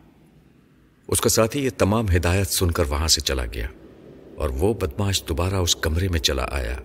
[1.08, 3.66] اس کا ساتھی یہ تمام ہدایت سن کر وہاں سے چلا گیا
[4.36, 6.76] اور وہ بدماش دوبارہ اس کمرے میں چلا آیا،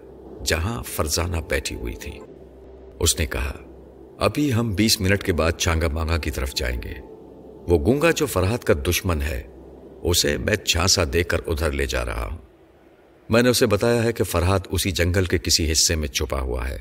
[0.46, 2.20] جہاں فرزانہ بیٹھی ہوئی تھی۔
[3.02, 3.54] اس نے کہا،
[4.20, 6.94] ابھی ہم بیس منٹ کے بعد چانگا مانگا کی طرف جائیں گے۔
[7.68, 9.44] وہ گونگا جو فرحت کا دشمن ہے،
[10.04, 12.38] اسے میں چھانسا دے کر ادھر لے جا رہا ہوں۔
[13.30, 16.70] میں نے اسے بتایا ہے کہ فرحت اسی جنگل کے کسی حصے میں چھپا ہوا
[16.70, 16.80] ہے۔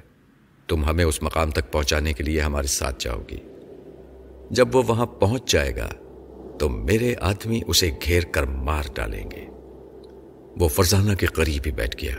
[0.69, 3.39] تم ہمیں اس مقام تک پہنچانے کے لیے ہمارے ساتھ جاؤ گی۔
[4.51, 5.91] جب وہ وہاں پہنچ جائے گا،
[6.59, 9.45] تو میرے آدمی اسے گھیر کر مار ڈالیں گے۔
[10.57, 12.15] وہ فرزانہ کے قریب ہی بیٹھ گیا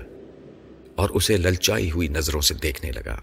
[0.95, 3.15] اور اسے للچائی ہوئی نظروں سے دیکھنے لگا۔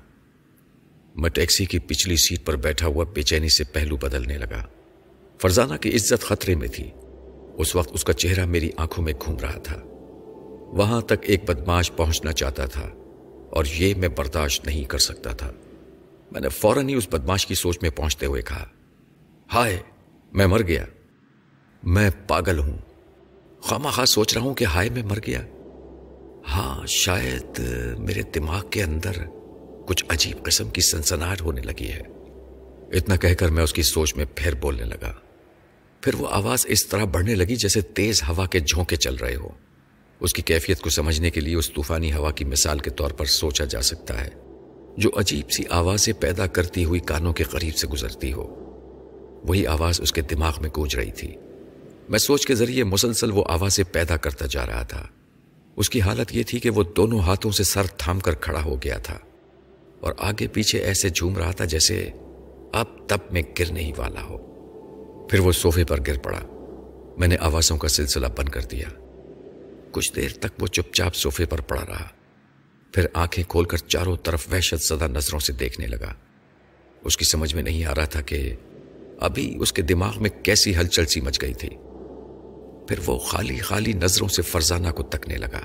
[1.19, 4.67] میں ٹیکسی کی پچھلی سیٹ پر بیٹھا ہوا بے چینی سے پہلو بدلنے لگا۔
[5.43, 6.91] فرزانہ کی عزت خطرے میں تھی۔
[7.55, 9.77] اس وقت اس کا چہرہ میری آنکھوں میں گھوم رہا تھا۔
[10.73, 12.89] وہاں تک ایک بدماش پہنچنا چاہتا تھا
[13.51, 15.53] اور یہ میں برداشت نہیں کر سکتا تھا۔
[16.33, 18.67] میں نے فوراً ہی اس بدماش کی سوچ میں پہنچتے ہوئے کہا،
[19.55, 19.79] ہائے،
[20.33, 20.85] میں مر گیا۔
[21.83, 22.79] میں پاگل ہوں۔
[23.61, 25.43] خواہ خواہ سوچ رہا ہوں کہ ہائے، میں مر گیا۔
[26.49, 27.61] ہاں شاید
[27.99, 29.13] میرے دماغ کے اندر
[29.89, 32.01] کچھ عجیب قسم کی سنسناہٹ ہونے لگی ہے۔
[32.97, 35.13] اتنا کہہ کر میں اس کی سوچ میں پھر بولنے لگا۔
[36.01, 39.49] پھر وہ آواز اس طرح بڑھنے لگی جیسے تیز ہوا کے جھونکے چل رہے ہو
[40.21, 43.25] اس کی کیفیت کو سمجھنے کے لیے اس طوفانی ہوا کی مثال کے طور پر
[43.25, 44.29] سوچا جا سکتا ہے۔
[44.97, 48.47] جو عجیب سی آوازیں پیدا کرتی ہوئی کانوں کے قریب سے گزرتی ہو۔
[49.45, 51.35] وہی آواز اس کے دماغ میں گونج رہی تھی۔
[52.09, 55.07] میں سوچ کے ذریعے مسلسل وہ آوازیں پیدا کرتا جا رہا تھا۔
[55.77, 58.83] اس کی حالت یہ تھی کہ وہ دونوں ہاتھوں سے سر تھام کر کھڑا ہو
[58.83, 59.19] گیا تھا۔
[60.01, 62.11] اور آگے پیچھے ایسے جھوم رہا تھا جیسے
[62.73, 64.39] اب تب میں گرنے ہی والا ہو۔
[65.31, 66.41] پھر وہ صوفے پر گر پڑا۔
[67.19, 68.89] میں نے آوازوں کا سلسلہ بند کر دیا۔
[69.93, 72.09] کچھ دیر تک وہ چپ چاپ صوفے پر پڑا رہا۔
[72.93, 76.15] پھر آنکھیں کھول کر چاروں طرف وحشت زدہ نظروں سے دیکھنے لگا۔
[77.05, 78.57] اس کی سمجھ میں نہیں آ رہا تھا کہ
[79.21, 81.69] ابھی اس کے دماغ میں کیسی ہلچل سی مچ گئی تھی۔
[82.89, 85.61] پھر وہ خالی خالی نظروں سے فرزانہ کو تکنے لگا۔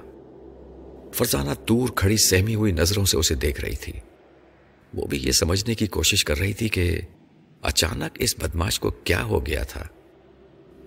[1.14, 3.94] فرزانہ دور کھڑی سہمی ہوئی نظروں سے اسے دیکھ رہی تھی۔
[4.94, 7.02] وہ بھی یہ سمجھنے کی کوشش کر رہی تھی کہ
[7.62, 9.84] اچانک اس بدماش کو کیا ہو گیا تھا۔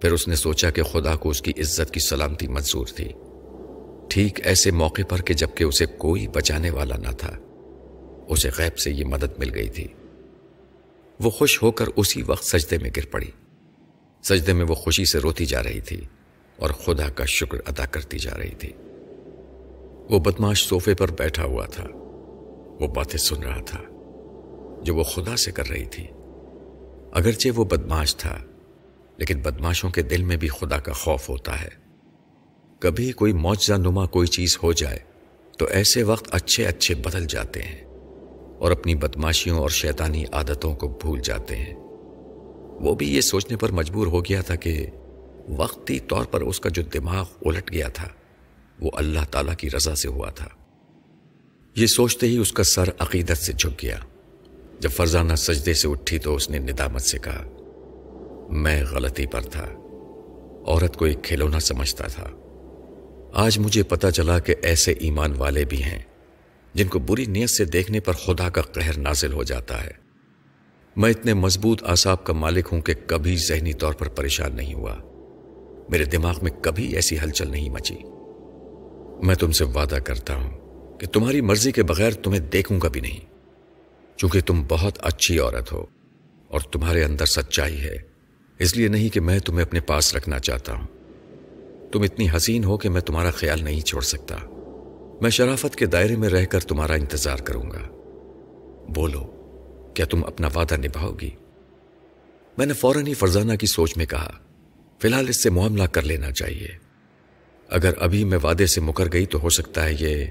[0.00, 3.08] پھر اس نے سوچا کہ خدا کو اس کی عزت کی سلامتی منظور تھی۔
[4.10, 7.36] ٹھیک ایسے موقع پر کہ جبکہ اسے کوئی بچانے والا نہ تھا،
[8.28, 9.86] اسے غیب سے یہ مدد مل گئی تھی۔
[11.20, 13.30] وہ خوش ہو کر اسی وقت سجدے میں گر پڑی۔
[14.22, 16.00] سجدے میں وہ خوشی سے روتی جا رہی تھی
[16.56, 18.72] اور خدا کا شکر ادا کرتی جا رہی تھی۔
[20.10, 21.84] وہ بدماش صوفے پر بیٹھا ہوا تھا۔
[22.80, 23.82] وہ باتیں سن رہا تھا۔
[24.82, 26.06] جو وہ خدا سے کر رہی تھی۔
[27.12, 28.38] اگرچہ وہ بدماش تھا،
[29.16, 31.68] لیکن بدماشوں کے دل میں بھی خدا کا خوف ہوتا ہے۔
[32.78, 34.98] کبھی کوئی معجزہ نما کوئی چیز ہو جائے،
[35.58, 37.84] تو ایسے وقت اچھے اچھے بدل جاتے ہیں
[38.58, 41.74] اور اپنی بدماشیوں اور شیطانی عادتوں کو بھول جاتے ہیں۔
[42.80, 44.86] وہ بھی یہ سوچنے پر مجبور ہو گیا تھا کہ
[45.48, 48.08] وقتی طور پر اس کا جو دماغ الٹ گیا تھا،
[48.80, 50.48] وہ اللہ تعالی کی رضا سے ہوا تھا۔
[51.76, 53.98] یہ سوچتے ہی اس کا سر عقیدت سے جھک گیا۔
[54.80, 57.44] جب فرزانہ سجدے سے اٹھی تو اس نے ندامت سے کہا،
[58.50, 59.66] میں غلطی پر تھا،
[60.66, 62.30] عورت کو ایک کھلونا سمجھتا تھا۔
[63.32, 65.98] آج مجھے پتا چلا کہ ایسے ایمان والے بھی ہیں،
[66.74, 69.90] جن کو بری نیت سے دیکھنے پر خدا کا قہر نازل ہو جاتا ہے۔
[70.96, 74.94] میں اتنے مضبوط آساب کا مالک ہوں کہ کبھی ذہنی طور پر پریشان نہیں ہوا۔
[75.88, 77.96] میرے دماغ میں کبھی ایسی ہلچل نہیں مچی۔
[79.26, 80.50] میں تم سے وعدہ کرتا ہوں
[80.98, 83.35] کہ تمہاری مرضی کے بغیر تمہیں دیکھوں گا بھی نہیں۔
[84.16, 85.84] چونکہ تم بہت اچھی عورت ہو
[86.48, 87.96] اور تمہارے اندر سچائی ہے،
[88.58, 90.86] اس لیے نہیں کہ میں تمہیں اپنے پاس رکھنا چاہتا ہوں۔
[91.92, 94.36] تم اتنی حسین ہو کہ میں تمہارا خیال نہیں چھوڑ سکتا۔
[95.20, 97.82] میں شرافت کے دائرے میں رہ کر تمہارا انتظار کروں گا۔
[98.88, 99.24] بولو،
[99.94, 101.30] کیا تم اپنا وعدہ نبھاؤ گی؟
[102.58, 104.30] میں نے فوراً ہی فرزانہ کی سوچ میں کہا
[104.98, 106.68] فی الحال اس سے معاملہ کر لینا چاہیے۔
[107.68, 110.24] اگر ابھی میں وعدے سے مکر گئی تو ہو سکتا ہے یہ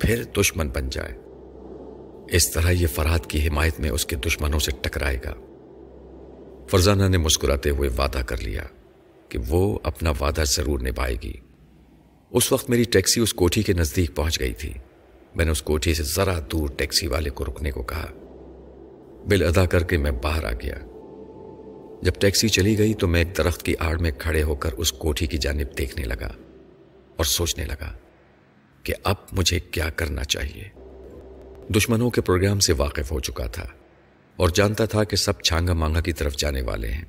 [0.00, 1.18] پھر دشمن بن جائے۔
[2.30, 5.34] اس طرح یہ فرحت کی حمایت میں اس کے دشمنوں سے ٹکرائے گا۔
[6.66, 8.62] فرزانہ نے مسکراتے ہوئے وعدہ کر لیا
[9.28, 11.32] کہ وہ اپنا وعدہ ضرور نبھائے گی۔
[12.30, 14.72] اس وقت میری ٹیکسی اس کوٹھی کے نزدیک پہنچ گئی تھی۔
[15.34, 18.06] میں نے اس کوٹھی سے ذرا دور ٹیکسی والے کو رکنے کو کہا۔
[19.26, 20.74] بل ادا کر کے میں باہر آ گیا۔
[22.02, 24.92] جب ٹیکسی چلی گئی تو میں ایک درخت کی آڑ میں کھڑے ہو کر اس
[24.92, 26.32] کوٹھی کی جانب دیکھنے لگا
[27.16, 27.96] اور سوچنے لگا
[28.82, 30.77] کہ اب مجھے کیا کرنا چاہیے۔
[31.68, 33.66] دشمنوں کے پروگرام سے واقف ہو چکا تھا
[34.36, 37.04] اور جانتا تھا کہ سب چھانگا مانگا کی طرف جانے والے ہیں۔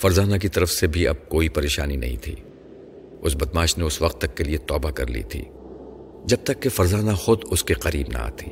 [0.00, 2.34] فرزانہ کی طرف سے بھی اب کوئی پریشانی نہیں تھی۔
[3.20, 5.44] اس بدماش نے اس وقت تک کے لیے توبہ کر لی تھی،
[6.24, 8.46] جب تک کہ فرزانہ خود اس کے قریب نہ آتی۔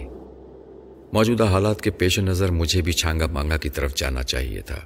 [1.13, 4.81] موجودہ حالات کے پیش نظر مجھے بھی چھانگا مانگا کی طرف جانا چاہیے تھا،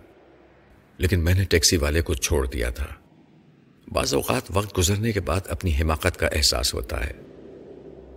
[0.98, 2.86] لیکن میں نے ٹیکسی والے کو چھوڑ دیا تھا۔
[3.92, 7.12] بعض اوقات وقت گزرنے کے بعد اپنی حماقت کا احساس ہوتا ہے۔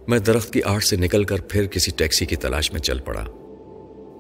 [0.08, 3.26] میں درخت کی آڑ سے نکل کر پھر کسی ٹیکسی کی تلاش میں چل پڑا۔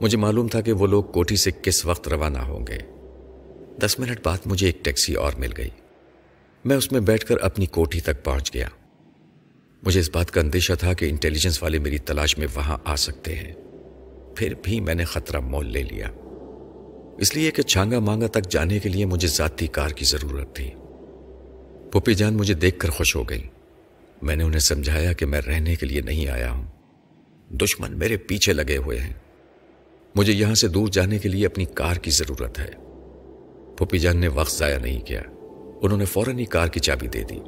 [0.01, 2.77] مجھے معلوم تھا کہ وہ لوگ کوٹھی سے کس وقت روانہ ہوں گے۔
[3.81, 5.69] دس منٹ بعد مجھے ایک ٹیکسی اور مل گئی۔
[6.65, 8.67] میں اس میں بیٹھ کر اپنی کوٹھی تک پہنچ گیا۔
[9.83, 13.35] مجھے اس بات کا اندیشہ تھا کہ انٹیلیجنس والے میری تلاش میں وہاں آ سکتے
[13.35, 13.53] ہیں۔
[14.35, 16.07] پھر بھی میں نے خطرہ مول لے لیا۔
[17.17, 20.71] اس لیے کہ چھانگا مانگا تک جانے کے لیے مجھے ذاتی کار کی ضرورت تھی۔
[21.91, 23.41] پوپی جان مجھے دیکھ کر خوش ہو گئی۔
[24.21, 26.67] میں نے انہیں سمجھایا کہ میں رہنے کے لیے نہیں آیا ہوں۔
[27.49, 29.13] دشمن میرے پیچھے لگے ہوئے ہیں۔
[30.15, 32.71] مجھے یہاں سے دور جانے کے لیے اپنی کار کی ضرورت ہے۔
[33.77, 35.21] پھوپی جان نے وقت ضائع نہیں کیا۔
[35.81, 37.39] انہوں نے فوراً ہی کار کی چابی دے دی۔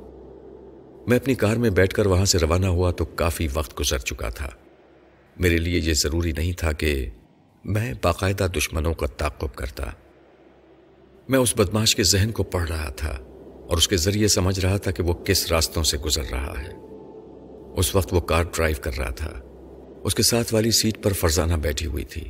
[1.08, 4.30] میں اپنی کار میں بیٹھ کر وہاں سے روانہ ہوا تو کافی وقت گزر چکا
[4.30, 4.50] تھا۔
[5.40, 7.10] میرے لیے یہ ضروری نہیں تھا کہ
[7.66, 9.86] میں باقاعدہ دشمنوں کا تعقب کرتا۔
[11.30, 13.37] میں اس بدماش کے ذہن کو پڑھ رہا تھا۔
[13.68, 16.74] اور اس کے ذریعے سمجھ رہا تھا کہ وہ کس راستوں سے گزر رہا ہے۔
[17.76, 19.32] اس وقت وہ کار ڈرائیو کر رہا تھا۔
[20.04, 22.24] اس کے ساتھ والی سیٹ پر فرزانہ بیٹھی ہوئی تھی۔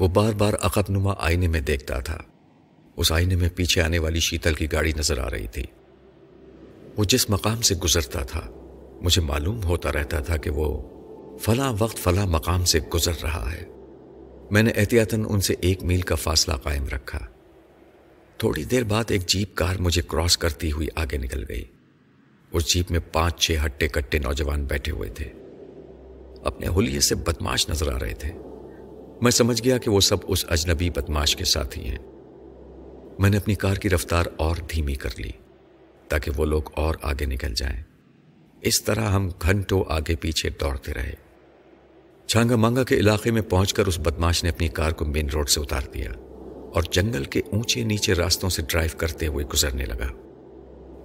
[0.00, 2.18] وہ بار بار عقب نما آئینے میں دیکھتا تھا۔
[2.96, 5.64] اس آئینے میں پیچھے آنے والی شیتل کی گاڑی نظر آ رہی تھی۔
[6.96, 8.40] وہ جس مقام سے گزرتا تھا،
[9.02, 10.82] مجھے معلوم ہوتا رہتا تھا کہ وہ
[11.38, 13.64] فلاں وقت فلاں مقام سے گزر رہا ہے۔
[14.50, 17.18] میں نے احتیاطاً ان سے ایک میل کا فاصلہ قائم رکھا۔
[18.38, 21.64] تھوڑی دیر بعد ایک جیپ کار مجھے کراس کرتی ہوئی آگے نکل گئی۔
[22.52, 25.32] اس جیپ میں پانچ چھ ہٹے کٹے نوجوان بیٹھے ہوئے تھے۔
[26.44, 28.30] اپنے ہولیے سے بدماش نظر آ رہے تھے۔
[29.20, 31.98] میں سمجھ گیا کہ وہ سب اس اجنبی بدماش کے ساتھ ہی ہیں۔
[33.18, 35.30] میں نے اپنی کار کی رفتار اور دھیمی کر لی
[36.08, 37.82] تاکہ وہ لوگ اور آگے نکل جائیں۔
[38.60, 41.14] اس طرح ہم گھنٹوں آگے پیچھے دوڑتے رہے۔
[42.26, 45.48] چھانگا مانگا کے علاقے میں پہنچ کر اس بدماش نے اپنی کار کو مین روڈ
[45.48, 46.10] سے اتار دیا۔
[46.74, 50.08] اور جنگل کے اونچے نیچے راستوں سے ڈرائیو کرتے ہوئے گزرنے لگا۔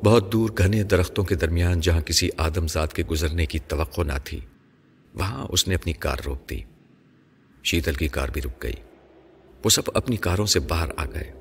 [0.05, 4.13] بہت دور گھنے درختوں کے درمیان جہاں کسی آدم ذات کے گزرنے کی توقع نہ
[4.23, 4.39] تھی،
[5.13, 6.59] وہاں اس نے اپنی کار روک دی۔
[7.63, 8.73] شیتل کی کار بھی رک گئی۔
[9.65, 11.31] وہ سب اپنی کاروں سے باہر آ گئے۔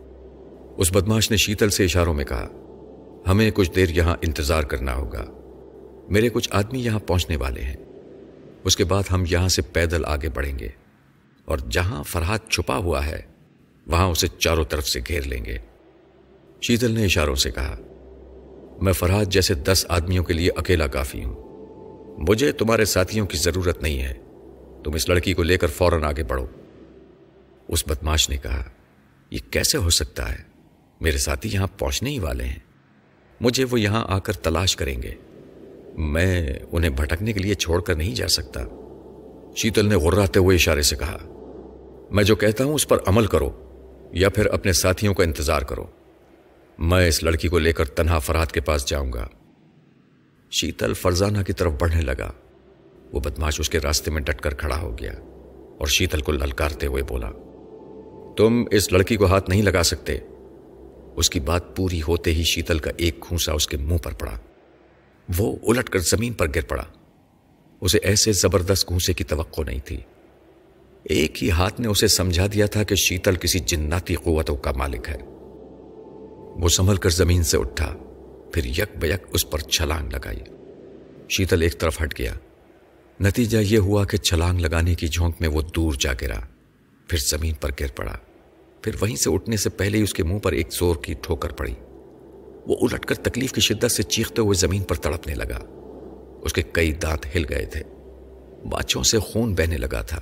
[0.76, 2.48] اس بدماش نے شیتل سے اشاروں میں کہا،
[3.26, 5.24] ہمیں کچھ دیر یہاں انتظار کرنا ہوگا۔
[6.11, 7.76] میرے کچھ آدمی یہاں پہنچنے والے ہیں۔
[8.64, 10.68] اس کے بعد ہم یہاں سے پیدل آگے بڑھیں گے۔
[11.44, 13.29] اور جہاں فرحات چھپا ہوا ہے
[13.86, 15.58] وہاں اسے چاروں طرف سے گھیر لیں گے۔
[16.62, 17.78] شیتل نے اشاروں سے کہا،
[18.80, 21.50] میں فرحات جیسے دس آدمیوں کے لیے اکیلا کافی ہوں۔
[22.28, 24.14] مجھے تمہارے ساتھیوں کی ضرورت نہیں ہے۔
[24.84, 26.46] تم اس لڑکی کو لے کر فوراً آگے بڑھو۔
[27.68, 28.64] اس بدماش نے کہا،
[29.30, 30.42] یہ کیسے ہو سکتا ہے؟
[31.00, 32.58] میرے ساتھی یہاں پہنچنے ہی والے ہیں۔
[33.40, 35.14] مجھے وہ یہاں آ کر تلاش کریں گے۔
[35.98, 38.60] میں انہیں بھٹکنے کے لیے چھوڑ کر نہیں جا سکتا۔
[39.56, 41.18] شیتل نے غراتے ہوئے اشارے سے کہا،
[42.10, 43.69] میں جو کہتا ہوں اس پر عمل کرو۔
[44.12, 45.86] یا پھر اپنے ساتھیوں کا انتظار کرو۔
[46.78, 49.28] میں اس لڑکی کو لے کر تنہا فراد کے پاس جاؤں گا۔
[50.50, 52.32] شیتل فرزانہ کی طرف بڑھنے لگا۔
[53.12, 55.12] وہ بدماش اس کے راستے میں ڈٹ کر کھڑا ہو گیا
[55.78, 57.30] اور شیتل کو للکارتے ہوئے بولا،
[58.36, 60.18] تم اس لڑکی کو ہاتھ نہیں لگا سکتے۔
[61.16, 64.38] اس کی بات پوری ہوتے ہی شیتل کا ایک کھونسا اس کے منہ پر پڑا۔
[65.38, 66.84] وہ الٹ کر زمین پر گر پڑا۔
[67.80, 70.00] اسے ایسے زبردست گھونسے کی توقع نہیں تھی۔
[71.04, 75.08] ایک ہی ہاتھ نے اسے سمجھا دیا تھا کہ شیتل کسی جناتی قوتوں کا مالک
[75.08, 75.16] ہے۔
[76.60, 77.96] وہ سنبھل کر زمین سے اٹھا،
[78.52, 80.40] پھر یک بیک اس پر چھلانگ لگائی۔
[81.28, 82.34] شیتل ایک طرف ہٹ گیا۔
[83.20, 86.40] نتیجہ یہ ہوا کہ چھلانگ لگانے کی جھونک میں وہ دور جا گرا،
[87.08, 88.16] پھر زمین پر گر پڑا۔
[88.82, 91.52] پھر وہیں سے اٹھنے سے پہلے ہی اس کے منہ پر ایک زور کی ٹھوکر
[91.52, 91.74] پڑی۔
[92.66, 95.58] وہ الٹ کر تکلیف کی شدت سے چیختے ہوئے زمین پر تڑپنے لگا۔
[96.42, 97.82] اس کے کئی دانت ہل گئے تھے۔
[98.68, 100.20] باچوں سے خون بہنے لگا تھا۔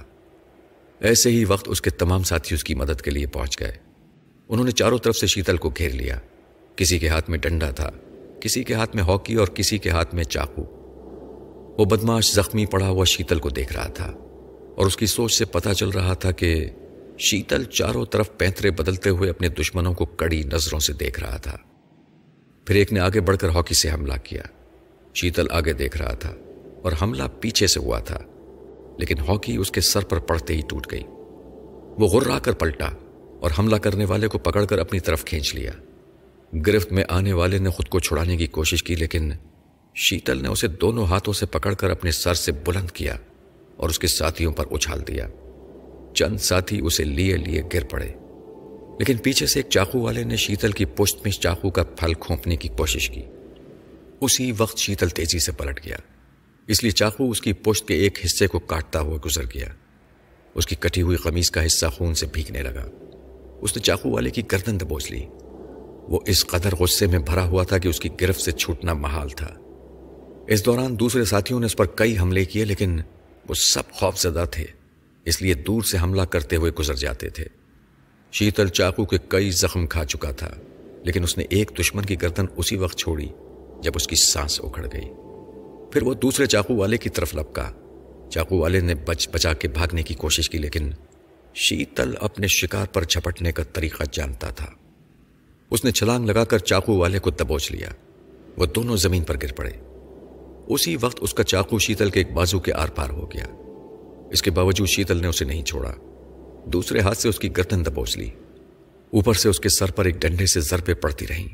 [1.01, 3.73] ایسے ہی وقت اس کے تمام ساتھی اس کی مدد کے لیے پہنچ گئے۔
[4.49, 6.19] انہوں نے چاروں طرف سے شیتل کو گھیر لیا۔
[6.77, 7.91] کسی کے ہاتھ میں ڈنڈا تھا،
[8.41, 10.63] کسی کے ہاتھ میں ہاکی اور کسی کے ہاتھ میں چاقو۔
[11.79, 14.13] وہ بدماش زخمی پڑا ہوا شیتل کو دیکھ رہا تھا
[14.77, 16.71] اور اس کی سوچ سے پتا چل رہا تھا کہ
[17.19, 21.57] شیتل چاروں طرف پینترے بدلتے ہوئے اپنے دشمنوں کو کڑی نظروں سے دیکھ رہا تھا۔
[22.67, 24.43] پھر ایک نے آگے بڑھ کر ہاکی سے حملہ کیا۔
[25.15, 26.35] شیتل آگے دیکھ رہا تھا
[26.83, 28.19] اور حملہ پیچھے سے ہوا تھا۔
[28.99, 31.03] لیکن ہاکی اس کے سر پر پڑتے ہی ٹوٹ گئی۔
[31.99, 32.89] وہ غرا کر پلٹا
[33.41, 35.71] اور حملہ کرنے والے کو پکڑ کر اپنی طرف کھینچ لیا۔
[36.67, 39.33] گرفت میں آنے والے نے خود کو چھڑانے کی کوشش کی، لیکن
[39.95, 43.17] شیتل نے اسے دونوں ہاتھوں سے پکڑ کر اپنے سر سے بلند کیا
[43.77, 45.29] اور اس کے ساتھیوں پر اچھال دیا۔
[46.15, 48.09] چند ساتھی اسے لیے لیے گر پڑے۔
[48.99, 52.57] لیکن پیچھے سے ایک چاقو والے نے شیتل کی پشت میں چاقو کا پھل کھونپنے
[52.57, 53.23] کی کوشش کی۔
[54.21, 55.97] اسی وقت شیتل تیزی سے پلٹ گیا۔
[56.69, 59.67] اس لیے چاقو اس کی پشت کے ایک حصے کو کاٹتا ہوا گزر گیا۔
[60.55, 62.87] اس کی کٹی ہوئی قمیض کا حصہ خون سے بھیگنے لگا۔
[63.61, 65.25] اس نے چاقو والے کی گردن دبوچ لی۔
[66.09, 69.29] وہ اس قدر غصے میں بھرا ہوا تھا کہ اس کی گرفت سے چھوٹنا محال
[69.29, 69.55] تھا۔
[70.49, 73.01] اس دوران دوسرے ساتھیوں نے اس پر کئی حملے کیے، لیکن
[73.49, 74.65] وہ سب خوف زدہ تھے۔
[75.25, 77.45] اس لیے دور سے حملہ کرتے ہوئے گزر جاتے تھے۔
[78.33, 80.51] شیتل چاقو کے کئی زخم کھا چکا تھا،
[81.05, 83.29] لیکن اس نے ایک دشمن کی گردن اسی وقت چھوڑی
[83.83, 85.28] جب اس کی سانس اکھڑ گئی۔
[85.93, 87.71] پھر وہ دوسرے چاقو والے کی طرف لپکا۔
[88.31, 90.91] چاقو والے نے بچ بچا کے بھاگنے کی کوشش کی، لیکن
[91.55, 94.67] شیتل اپنے شکار پر جھپٹنے کا طریقہ جانتا تھا۔
[95.71, 97.89] اس نے چھلانگ لگا کر چاقو والے کو دبوچ لیا۔
[98.57, 99.71] وہ دونوں زمین پر گر پڑے۔
[100.67, 103.47] اسی وقت اس کا چاقو شیتل کے ایک بازو کے آر پار ہو گیا۔
[104.33, 105.93] اس کے باوجود شیتل نے اسے نہیں چھوڑا۔
[106.65, 108.31] دوسرے ہاتھ سے اس کی گردن دبوچ لی۔
[109.11, 111.49] اوپر سے اس کے سر پر ایک ڈنڈے سے ضربے پڑتی رہیں۔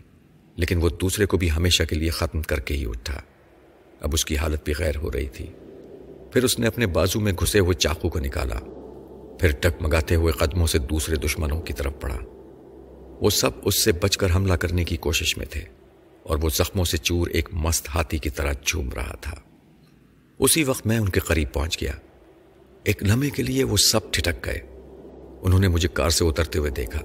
[0.57, 3.21] لیکن وہ دوسرے کو بھی ہمیشہ کے لیے ختم کر کے ہی اٹھا۔
[4.05, 5.47] اب اس کی حالت بھی غیر ہو رہی تھی۔
[6.33, 8.61] پھر اس نے اپنے بازو میں گھسے ہوئے چاقو کو نکالا۔
[9.41, 12.19] پھر ٹک مگاتے ہوئے قدموں سے دوسرے دشمنوں کی طرف پڑا۔
[13.21, 15.61] وہ سب اس سے بچ کر حملہ کرنے کی کوشش میں تھے
[16.23, 19.35] اور وہ زخموں سے چور ایک مست ہاتھی کی طرح جھوم رہا تھا۔
[20.39, 21.93] اسی وقت میں ان کے قریب پہنچ گیا۔
[22.85, 24.59] ایک لمحے کے لیے وہ سب ٹھٹک گئے۔
[25.43, 27.01] انہوں نے مجھے کار سے اترتے ہوئے دیکھا۔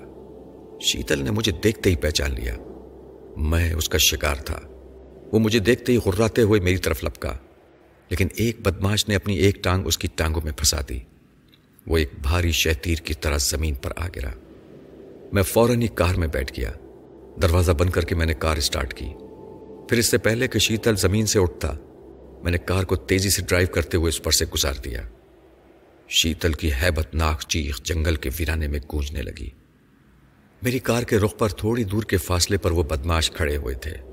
[0.81, 2.55] شیتل نے مجھے دیکھتے ہی پہچان لیا۔
[3.37, 4.59] میں اس کا شکار تھا۔
[5.31, 7.37] وہ مجھے دیکھتے ہی غراتے ہوئے میری طرف لپکا۔
[8.09, 10.99] لیکن ایک بدماش نے اپنی ایک ٹانگ اس کی ٹانگوں میں پھنسا دی۔
[11.87, 14.29] وہ ایک بھاری شہتیر کی طرح زمین پر آ گرا۔
[15.31, 16.71] میں فوراً ہی کار میں بیٹھ گیا۔
[17.41, 19.07] دروازہ بند کر کے میں نے کار اسٹارٹ کی۔
[19.89, 21.73] پھر اس سے پہلے کہ شیتل زمین سے اٹھتا،
[22.43, 25.01] میں نے کار کو تیزی سے ڈرائیو کرتے ہوئے اس پر سے گزار دیا۔
[26.09, 29.49] شیتل کی ہیبت ناک چیخ جنگل کے ویرانے میں گونجنے لگی۔
[30.61, 34.08] میری کار کے رخ پر تھوڑی دور کے فاصلے پر وہ بدماش کھڑے ہوئے تھے۔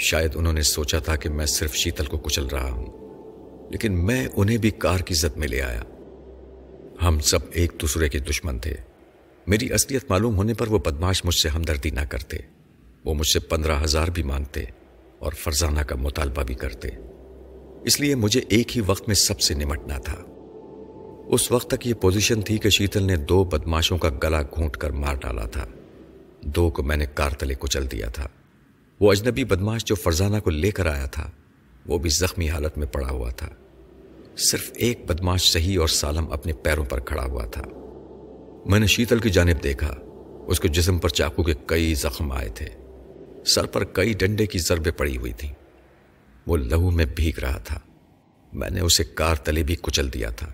[0.00, 2.86] شاید انہوں نے سوچا تھا کہ میں صرف شیتل کو کچل رہا ہوں،
[3.70, 5.82] لیکن میں انہیں بھی کار کی زد میں لے آیا۔
[7.02, 8.74] ہم سب ایک دوسرے کے دشمن تھے۔
[9.46, 12.36] میری اصلیت معلوم ہونے پر وہ بدماش مجھ سے ہمدردی نہ کرتے۔
[13.04, 14.64] وہ مجھ سے پندرہ ہزار بھی مانگتے
[15.18, 16.88] اور فرزانہ کا مطالبہ بھی کرتے۔
[17.84, 20.16] اس لیے مجھے ایک ہی وقت میں سب سے نمٹنا تھا۔
[21.26, 24.90] اس وقت تک یہ پوزیشن تھی کہ شیتل نے دو بدماشوں کا گلا گھونٹ کر
[24.90, 25.66] مار ڈالا تھا۔
[26.42, 28.28] دو کو میں نے کار تلے کو چل دیا تھا۔
[29.00, 31.30] وہ اجنبی بدماش جو فرزانہ کو لے کر آیا تھا،
[31.86, 33.48] وہ بھی زخمی حالت میں پڑا ہوا تھا۔
[34.36, 37.62] صرف ایک بدماش صحیح اور سالم اپنے پیروں پر کھڑا ہوا تھا۔
[38.66, 39.94] میں نے شیتل کی جانب دیکھا،
[40.46, 42.66] اس کے جسم پر چاقو کے کئی زخم آئے تھے۔
[43.46, 45.52] سر پر کئی ڈنڈے کی ضربیں پڑی ہوئی تھیں۔
[46.46, 47.78] وہ لہو میں بھیگ رہا تھا۔
[48.52, 50.46] میں نے اسے کار تلے بھی کچل دیا تھا۔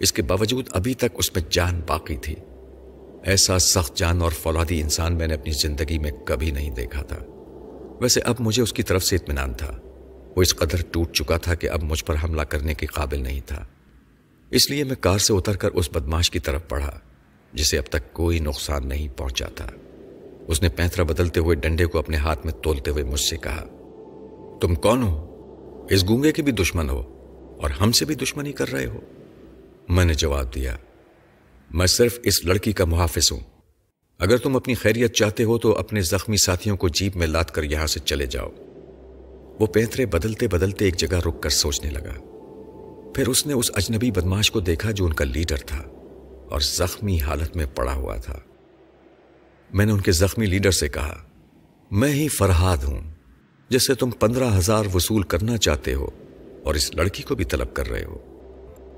[0.00, 2.34] اس کے باوجود ابھی تک اس میں جان باقی تھی۔
[3.22, 7.16] ایسا سخت جان اور فولادی انسان میں نے اپنی زندگی میں کبھی نہیں دیکھا تھا۔
[8.00, 9.78] ویسے اب مجھے اس کی طرف سے اطمینان تھا۔
[10.36, 13.40] وہ اس قدر ٹوٹ چکا تھا کہ اب مجھ پر حملہ کرنے کے قابل نہیں
[13.46, 13.64] تھا۔
[14.50, 16.98] اس لیے میں کار سے اتر کر اس بدماش کی طرف پڑھا
[17.52, 19.70] جسے اب تک کوئی نقصان نہیں پہنچا تھا۔
[20.48, 23.64] اس نے پینترا بدلتے ہوئے ڈنڈے کو اپنے ہاتھ میں تولتے ہوئے مجھ سے کہا،
[24.60, 25.22] تم کون ہو؟
[25.90, 27.00] اس گونگے کے بھی دشمن ہو
[27.62, 29.00] اور ہم سے بھی دشمنی کر رہے ہو؟
[29.88, 30.76] میں نے جواب دیا،
[31.70, 33.40] میں صرف اس لڑکی کا محافظ ہوں۔
[34.18, 37.62] اگر تم اپنی خیریت چاہتے ہو تو اپنے زخمی ساتھیوں کو جیپ میں لاد کر
[37.62, 38.48] یہاں سے چلے جاؤ۔
[39.60, 42.12] وہ پینترے بدلتے بدلتے ایک جگہ رک کر سوچنے لگا۔
[43.14, 45.82] پھر اس نے اس اجنبی بدماش کو دیکھا جو ان کا لیڈر تھا
[46.50, 48.38] اور زخمی حالت میں پڑا ہوا تھا۔
[49.74, 51.24] میں نے ان کے زخمی لیڈر سے کہا،
[51.90, 53.00] میں ہی فرحاد ہوں،
[53.68, 56.08] جس سے تم پندرہ ہزار وصول کرنا چاہتے ہو
[56.64, 58.18] اور اس لڑکی کو بھی طلب کر رہے ہو۔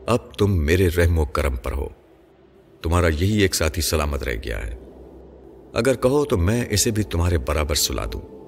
[0.07, 1.89] اب تم میرے رحم و کرم پر ہو۔
[2.83, 4.75] تمہارا یہی ایک ساتھی سلامت رہ گیا ہے۔
[5.73, 8.39] اگر کہو تو میں اسے بھی تمہارے برابر سلا دوں۔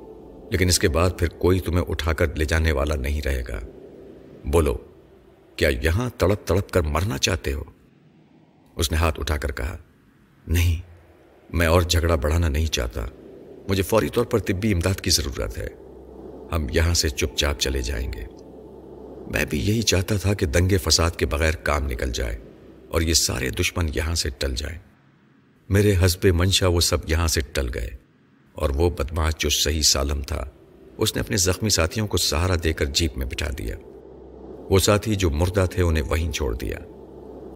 [0.50, 3.60] لیکن اس کے بعد پھر کوئی تمہیں اٹھا کر لے جانے والا نہیں رہے گا۔
[4.44, 4.76] بولو،
[5.56, 7.62] کیا یہاں تڑپ تڑپ کر مرنا چاہتے ہو؟
[8.76, 9.76] اس نے ہاتھ اٹھا کر کہا،
[10.46, 10.80] نہیں،
[11.56, 13.06] میں اور جھگڑا بڑھانا نہیں چاہتا۔
[13.68, 15.68] مجھے فوری طور پر طبی امداد کی ضرورت ہے۔
[16.52, 18.24] ہم یہاں سے چپ چاپ چلے جائیں گے۔
[19.26, 22.38] میں بھی یہی چاہتا تھا کہ دنگے فساد کے بغیر کام نکل جائے
[22.88, 24.78] اور یہ سارے دشمن یہاں سے ٹل جائیں۔
[25.70, 27.90] میرے حسب منشا وہ سب یہاں سے ٹل گئے
[28.52, 30.44] اور وہ بدماش جو صحیح سالم تھا،
[30.96, 33.76] اس نے اپنے زخمی ساتھیوں کو سہارا دے کر جیپ میں بٹھا دیا۔
[34.70, 36.76] وہ ساتھی جو مردہ تھے انہیں وہیں چھوڑ دیا۔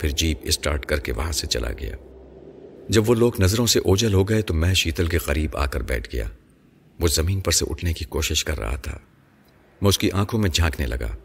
[0.00, 1.96] پھر جیپ اسٹارٹ کر کے وہاں سے چلا گیا۔
[2.88, 5.80] جب وہ لوگ نظروں سے اوجل ہو گئے تو میں شیتل کے قریب آ کر
[5.80, 6.24] بیٹھ گیا۔
[7.00, 8.98] وہ زمین پر سے اٹھنے کی کوشش کر رہا تھا۔
[9.82, 11.16] میں اس کی آنکھوں میں جھانکنے لگا۔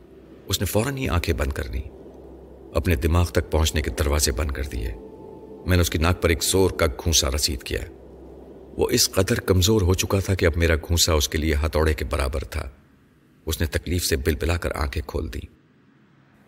[0.47, 1.81] اس نے فوراً ہی آنکھیں بند کر لی
[2.73, 4.91] اپنے دماغ تک پہنچنے کے دروازے بند کر دیے۔
[5.69, 7.79] میں نے اس کی ناک پر ایک زور کا گھونسا رسید کیا۔
[8.77, 11.93] وہ اس قدر کمزور ہو چکا تھا کہ اب میرا گھونسا اس کے لیے ہتھوڑے
[11.93, 12.69] کے برابر تھا۔
[13.45, 15.39] اس نے تکلیف سے بل بلا کر آنکھیں کھول دی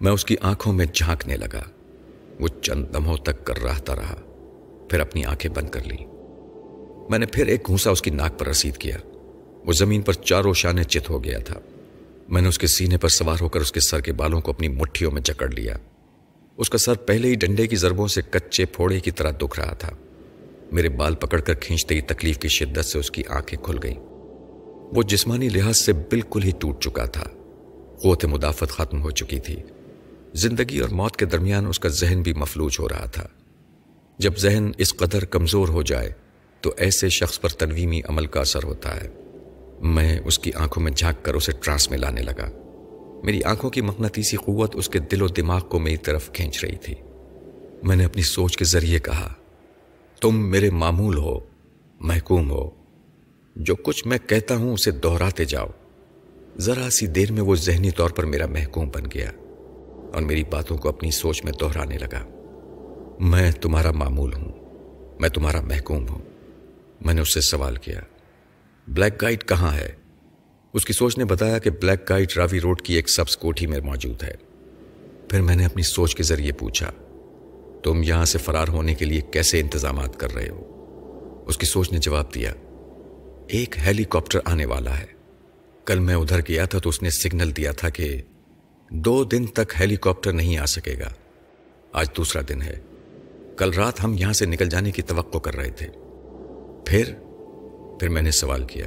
[0.01, 1.61] میں اس کی آنکھوں میں جھانکنے لگا۔
[2.39, 4.15] وہ چند دموں تک کر رہتا رہا۔
[4.89, 6.05] پھر اپنی آنکھیں بند کر لی
[7.09, 8.97] میں نے پھر ایک گھونسا اس کی ناک پر رسید کیا۔
[9.65, 11.59] وہ زمین پر چاروں شانے چت ہو گیا تھا۔
[12.29, 14.51] میں نے اس کے سینے پر سوار ہو کر اس کے سر کے بالوں کو
[14.51, 15.77] اپنی مٹھیوں میں جکڑ لیا۔
[16.57, 19.73] اس کا سر پہلے ہی ڈنڈے کی ضربوں سے کچے پھوڑے کی طرح دکھ رہا
[19.73, 19.89] تھا۔
[20.71, 23.99] میرے بال پکڑ کر کھینچتے ہی تکلیف کی شدت سے اس کی آنکھیں کھل گئیں۔
[24.95, 27.23] وہ جسمانی لحاظ سے بالکل ہی ٹوٹ چکا تھا۔
[28.03, 29.55] قوت مدافعت ختم ہو چکی تھی۔
[30.33, 33.27] زندگی اور موت کے درمیان اس کا ذہن بھی مفلوج ہو رہا تھا۔
[34.17, 36.11] جب ذہن اس قدر کمزور ہو جائے،
[36.61, 39.09] تو ایسے شخص پر تنویمی عمل کا اثر ہوتا ہے۔
[39.81, 42.60] میں اس کی آنکھوں میں جھانک کر اسے ٹرانس میں لانے لگا۔
[43.23, 46.75] میری آنکھوں کی مقناطیسی قوت اس کے دل و دماغ کو میری طرف کھینچ رہی
[46.75, 46.95] تھی۔
[47.83, 49.33] میں نے اپنی سوچ کے ذریعے کہا،
[50.21, 51.39] تم میرے معمول ہو،
[51.99, 52.69] محکوم ہو۔
[53.55, 55.67] جو کچھ میں کہتا ہوں اسے دہراتے جاؤ۔
[56.57, 59.31] ذرا سی دیر میں وہ ذہنی طور پر میرا محکوم بن گیا
[60.13, 62.25] اور میری باتوں کو اپنی سوچ میں دہرانے لگا۔
[63.19, 64.51] میں تمہارا معمول ہوں،
[65.19, 66.19] میں تمہارا محکوم ہوں۔
[67.01, 68.01] میں نے اس سے سوال کیا،
[68.87, 70.00] بلیک گائٹ کہاں ہے؟
[70.73, 73.79] اس کی سوچ نے بتایا کہ بلیک گائٹ راوی روڈ کی ایک سبز کوٹھی میں
[73.79, 74.33] موجود ہے۔
[75.29, 76.91] پھر میں نے اپنی سوچ کے ذریعے پوچھا،
[77.83, 80.67] تم یہاں سے فرار ہونے کے لیے کیسے انتظامات کر رہے ہو؟
[81.47, 82.53] اس کی سوچ نے جواب دیا،
[83.47, 85.05] ایک ہیلی کاپٹر آنے والا ہے۔
[85.85, 88.21] کل میں ادھر گیا تھا تو اس نے سگنل دیا تھا کہ
[88.89, 91.09] دو دن تک ہیلی کاپٹر نہیں آ سکے گا۔
[91.93, 92.79] آج دوسرا دن ہے۔
[93.57, 95.87] کل رات ہم یہاں سے نکل جانے کی توقع کر رہے تھے۔
[96.85, 97.13] پھر
[97.99, 98.85] پھر میں نے سوال کیا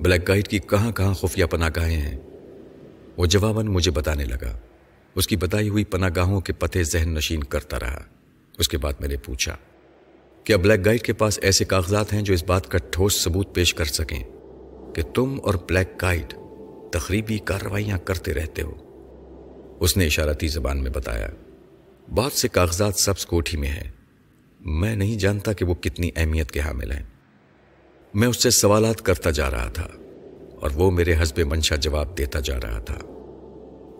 [0.00, 2.18] بلیک گائٹ کی کہاں کہاں خفیہ پناہ گاہیں ہیں۔
[3.16, 4.58] وہ جواباً مجھے بتانے لگا۔
[5.14, 8.02] اس کی بتائی ہوئی پناہ گاہوں کے پتے ذہن نشین کرتا رہا۔
[8.58, 9.56] اس کے بعد میں نے پوچھا،
[10.44, 13.74] کیا بلیک گائٹ کے پاس ایسے کاغذات ہیں جو اس بات کا ٹھوس ثبوت پیش
[13.74, 14.22] کر سکیں
[14.94, 16.34] کہ تم اور بلیک گائٹ
[16.92, 18.72] تقریبی کارروائیاں کرتے رہتے ہو؟
[19.80, 21.28] اس نے اشارتی زبان میں بتایا
[22.14, 23.90] بہت سے کاغذات سبز کوٹھی میں ہیں۔
[24.60, 27.02] میں نہیں جانتا کہ وہ کتنی اہمیت کے حامل ہیں۔
[28.14, 29.88] میں اس سے سوالات کرتا جا رہا تھا
[30.60, 32.98] اور وہ میرے حسب منشا جواب دیتا جا رہا تھا۔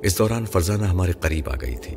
[0.03, 1.95] اس دوران فرزانہ ہمارے قریب آ گئی تھی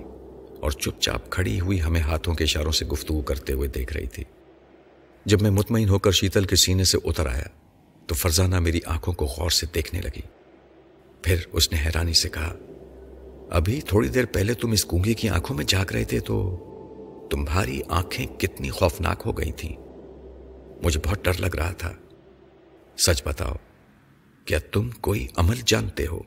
[0.60, 4.08] اور چپ چاپ کھڑی ہوئی ہمیں ہاتھوں کے اشاروں سے گفتگو کرتے ہوئے دیکھ رہی
[4.08, 4.24] تھی۔
[5.26, 7.48] جب میں مطمئن ہو کر شیتل کے سینے سے اتر آیا
[8.08, 10.22] تو فرزانہ میری آنکھوں کو غور سے دیکھنے لگی۔
[11.22, 12.56] پھر اس نے حیرانی سے کہا،
[13.52, 16.58] ابھی تھوڑی دیر پہلے تم اس گونگے کی آنکھوں میں جاگ رہے تھے تو
[17.32, 19.76] تمہاری آنکھیں کتنی خوفناک ہو گئی تھیں۔
[20.84, 21.94] مجھے بہت ڈر لگ رہا تھا۔
[22.98, 23.54] سچ بتاؤ،
[24.46, 26.20] کیا تم کوئی عمل جانتے ہو؟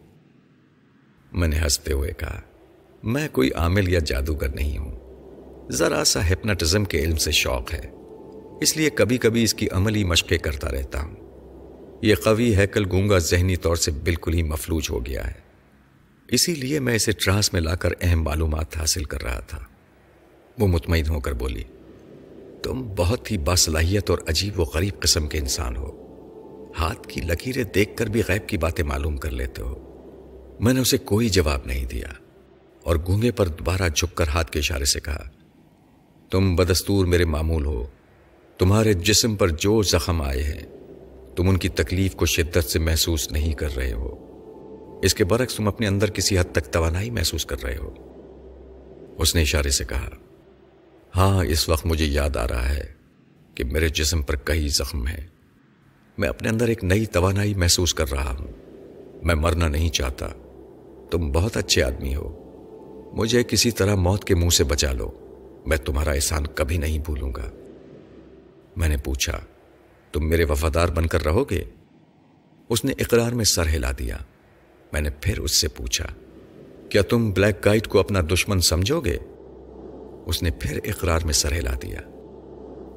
[1.32, 2.40] میں نے ہنستے ہوئے کہا،
[3.02, 4.98] میں کوئی عامل یا جادوگر نہیں ہوں۔
[5.70, 7.90] ذرا سا ہپناٹزم کے علم سے شوق ہے،
[8.60, 11.14] اس لیے کبھی کبھی اس کی عملی مشقیں کرتا رہتا ہوں۔
[12.02, 15.40] یہ قوی ہیکل گونگا ذہنی طور سے بالکل ہی مفلوج ہو گیا ہے۔
[16.28, 19.64] اسی لیے میں اسے ٹرانس میں لا کر اہم معلومات حاصل کر رہا تھا۔
[20.58, 21.64] وہ مطمئن ہو کر بولی،
[22.62, 26.09] تم بہت ہی باصلاحیت اور عجیب و غریب قسم کے انسان ہو۔
[26.78, 29.86] ہاتھ کی لکیریں دیکھ کر بھی غیب کی باتیں معلوم کر لیتے ہو۔
[30.60, 32.08] میں نے اسے کوئی جواب نہیں دیا
[32.82, 35.28] اور گونگے پر دوبارہ جھک کر ہاتھ کے اشارے سے کہا،
[36.30, 37.86] تم بدستور میرے معمول ہو۔
[38.58, 40.66] تمہارے جسم پر جو زخم آئے ہیں،
[41.36, 44.16] تم ان کی تکلیف کو شدت سے محسوس نہیں کر رہے ہو۔
[45.02, 47.94] اس کے برعکس تم اپنے اندر کسی حد تک توانائی محسوس کر رہے ہو۔
[49.18, 50.08] اس نے اشارے سے کہا
[51.16, 52.84] ہاں اس وقت مجھے یاد آ رہا ہے
[53.54, 55.26] کہ میرے جسم پر کئی زخم ہیں۔
[56.20, 58.46] میں اپنے اندر ایک نئی توانائی محسوس کر رہا ہوں۔
[59.22, 60.28] میں مرنا نہیں چاہتا۔
[61.10, 62.36] تم بہت اچھے آدمی ہو۔
[63.12, 65.10] مجھے کسی طرح موت کے منہ سے بچا لو۔
[65.66, 67.50] میں تمہارا احسان کبھی نہیں بھولوں گا۔
[68.76, 69.40] میں نے پوچھا،
[70.12, 71.64] تم میرے وفادار بن کر رہو گے؟
[72.68, 74.16] اس نے اقرار میں سر ہلا دیا۔
[74.92, 76.06] میں نے پھر اس سے پوچھا،
[76.88, 79.18] کیا تم بلیک گائٹ کو اپنا دشمن سمجھو گے؟
[80.26, 82.19] اس نے پھر اقرار میں سر ہلا دیا۔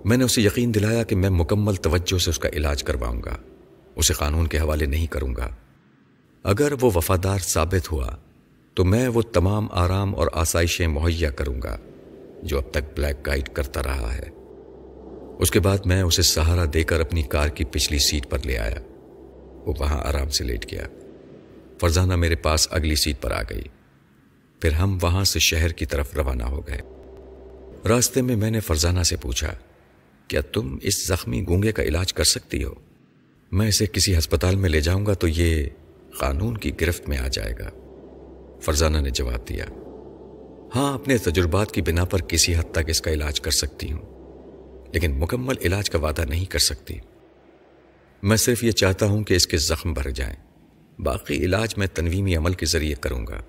[0.06, 3.38] میں نے اسے یقین دلایا کہ میں مکمل توجہ سے اس کا علاج کرواؤں گا۔
[3.96, 5.50] اسے قانون کے حوالے نہیں کروں گا۔
[6.44, 8.16] اگر وہ وفادار ثابت ہوا،
[8.74, 11.78] تو میں وہ تمام آرام اور آسائشیں مہیا کروں گا
[12.44, 14.30] جو اب تک بلیک گائڈ کرتا رہا ہے۔
[15.40, 18.58] اس کے بعد میں اسے سہارا دے کر اپنی کار کی پچھلی سیٹ پر لے
[18.58, 18.80] آیا۔
[19.66, 20.88] وہ وہاں آرام سے لیٹ گیا۔
[21.82, 23.64] فرزانہ میرے پاس اگلی سیٹ پر آ گئی۔
[24.62, 26.80] پھر ہم وہاں سے شہر کی طرف روانہ ہو گئے۔
[27.88, 29.54] راستے میں میں نے فرزانہ سے پوچھا
[30.34, 32.74] کیا تم اس زخمی گونگے کا علاج کر سکتی ہو؟
[33.52, 35.68] میں اسے کسی ہسپتال میں لے جاؤں گا تو یہ
[36.20, 37.70] قانون کی گرفت میں آ جائے گا۔
[38.62, 39.66] فرزانہ نے جواب دیا۔
[40.76, 44.02] ہاں اپنے تجربات کی بنا پر کسی حد تک اس کا علاج کر سکتی ہوں،
[44.94, 46.96] لیکن مکمل علاج کا وعدہ نہیں کر سکتی۔
[48.24, 50.36] میں صرف یہ چاہتا ہوں کہ اس کے زخم بھر جائیں۔
[51.00, 53.42] باقی علاج میں تنویمی عمل کے ذریعے کروں گا۔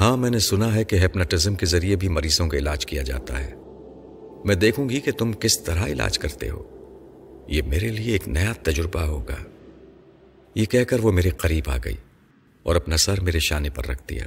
[0.00, 3.44] ہاں میں نے سنا ہے کہ ہیپناٹزم کے ذریعے بھی مریضوں کا علاج کیا جاتا
[3.44, 3.54] ہے۔
[4.44, 6.62] میں دیکھوں گی کہ تم کس طرح علاج کرتے ہو۔
[7.48, 9.36] یہ میرے لیے ایک نیا تجربہ ہوگا۔
[10.54, 11.96] یہ کہہ کر وہ میرے قریب آ گئی
[12.62, 14.24] اور اپنا سر میرے شانے پر رکھ دیا۔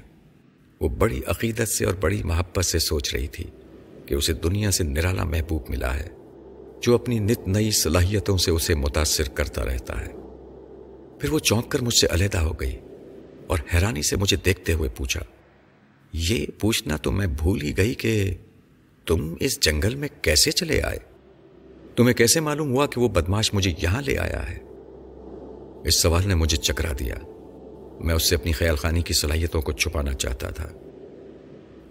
[0.82, 3.44] وہ بڑی عقیدت سے اور بڑی محبت سے سوچ رہی تھی
[4.06, 6.08] کہ اسے دنیا سے نرالا محبوب ملا ہے،
[6.82, 10.12] جو اپنی نت نئی صلاحیتوں سے اسے متاثر کرتا رہتا ہے۔
[11.20, 12.78] پھر وہ چونک کر مجھ سے علیحدہ ہو گئی
[13.48, 15.22] اور حیرانی سے مجھے دیکھتے ہوئے پوچھا،
[16.14, 18.34] یہ پوچھنا تو میں بھول ہی گئی کہ
[19.06, 20.98] تم اس جنگل میں کیسے چلے آئے؟
[21.96, 24.58] تمہیں کیسے معلوم ہوا کہ وہ بدماش مجھے یہاں لے آیا ہے؟
[25.86, 27.16] اس سوال نے مجھے چکرا دیا۔
[28.00, 30.70] میں اس سے اپنی خیال خانی کی صلاحیتوں کو چھپانا چاہتا تھا۔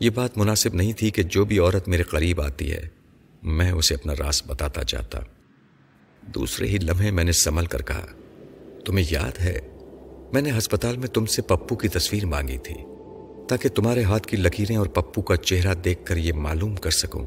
[0.01, 2.89] یہ بات مناسب نہیں تھی کہ جو بھی عورت میرے قریب آتی ہے،
[3.43, 5.21] میں اسے اپنا راز بتاتا چاہتا
[6.23, 8.07] دوسرے ہی لمحے میں نے سنبھل کر کہا،
[8.85, 9.59] تمہیں یاد ہے،
[10.33, 12.75] میں نے ہسپتال میں تم سے پپو کی تصویر مانگی تھی۔
[13.51, 17.27] تاکہ تمہارے ہاتھ کی لکیریں اور پپو کا چہرہ دیکھ کر یہ معلوم کر سکوں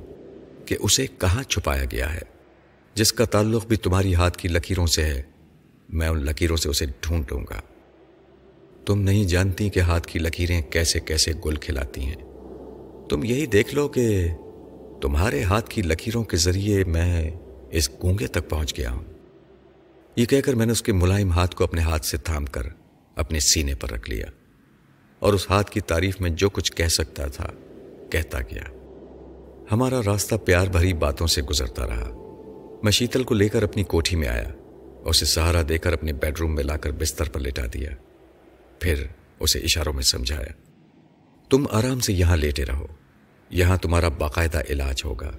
[0.65, 2.19] کہ اسے کہاں چھپایا گیا ہے۔
[2.93, 5.21] جس کا تعلق بھی تمہاری ہاتھ کی لکیروں سے ہے،
[5.89, 7.61] میں ان لکیروں سے اسے ڈھونڈ لوں گا۔
[8.85, 12.15] تم نہیں جانتی کہ ہاتھ کی لکیریں کیسے کیسے گل کھلاتی ہیں۔
[13.09, 14.27] تم یہی دیکھ لو کہ
[15.01, 17.31] تمہارے ہاتھ کی لکیروں کے ذریعے میں
[17.71, 19.03] اس گونگے تک پہنچ گیا ہوں۔
[20.15, 22.63] یہ کہہ کر میں نے اس کے ملائم ہاتھ کو اپنے ہاتھ سے تھام کر
[23.15, 24.25] اپنے سینے پر رکھ لیا۔
[25.23, 27.49] اور اس ہاتھ کی تعریف میں جو کچھ کہہ سکتا تھا،
[28.09, 28.63] کہتا گیا۔
[29.71, 32.09] ہمارا راستہ پیار بھری باتوں سے گزرتا رہا۔
[32.83, 34.47] میں شیتل کو لے کر اپنی کوٹھی میں آیا
[34.99, 37.89] اور اسے سہارا دے کر اپنے بیڈ روم میں لا کر بستر پر لٹا دیا۔
[38.79, 39.05] پھر
[39.39, 40.53] اسے اشاروں میں سمجھایا۔
[41.49, 42.85] تم آرام سے یہاں لیٹے رہو۔
[43.49, 45.31] یہاں تمہارا باقاعدہ علاج ہوگا۔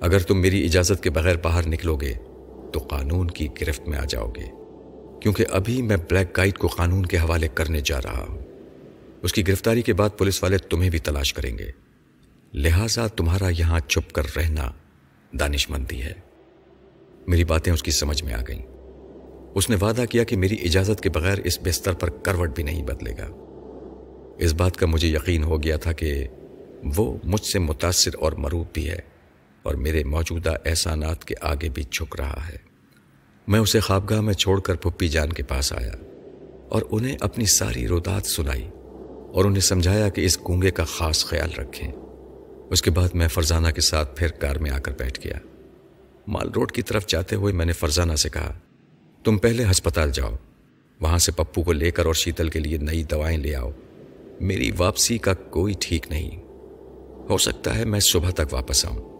[0.00, 2.14] اگر تم میری اجازت کے بغیر باہر نکلو گے،
[2.72, 4.46] تو قانون کی گرفت میں آ جاؤ گے۔
[5.20, 8.49] کیونکہ ابھی میں بلیک گائٹ کو قانون کے حوالے کرنے جا رہا ہوں۔
[9.22, 11.70] اس کی گرفتاری کے بعد پولیس والے تمہیں بھی تلاش کریں گے۔
[12.54, 14.72] لہذا تمہارا یہاں چھپ کر رہنا
[15.32, 16.12] دانش مندی ہے۔
[17.26, 18.62] میری باتیں اس کی سمجھ میں آ گئیں۔
[19.54, 22.82] اس نے وعدہ کیا کہ میری اجازت کے بغیر اس بستر پر کروٹ بھی نہیں
[22.82, 23.28] بدلے گا۔
[24.38, 26.28] اس بات کا مجھے یقین ہو گیا تھا کہ
[26.96, 29.00] وہ مجھ سے متاثر اور مروب بھی ہے
[29.62, 32.56] اور میرے موجودہ احسانات کے آگے بھی جھک رہا ہے۔
[33.48, 35.92] میں اسے خوابگاہ میں چھوڑ کر پپی جان کے پاس آیا
[36.68, 38.68] اور انہیں اپنی ساری رودات سنائی۔
[39.32, 41.92] اور انہیں سمجھایا کہ اس گونگے کا خاص خیال رکھیں۔
[42.70, 45.38] اس کے بعد میں فرزانہ کے ساتھ پھر کار میں آ کر بیٹھ گیا۔
[46.26, 48.58] مال روڈ کی طرف جاتے ہوئے میں نے فرزانہ سے کہا،
[49.24, 50.30] تم پہلے ہسپتال جاؤ،
[51.00, 53.70] وہاں سے پپو کو لے کر اور شیتل کے لیے نئی دوائیں لے آؤ۔
[54.40, 56.30] میری واپسی کا کوئی ٹھیک نہیں۔
[57.30, 59.10] ہو سکتا ہے میں صبح تک واپس آؤں۔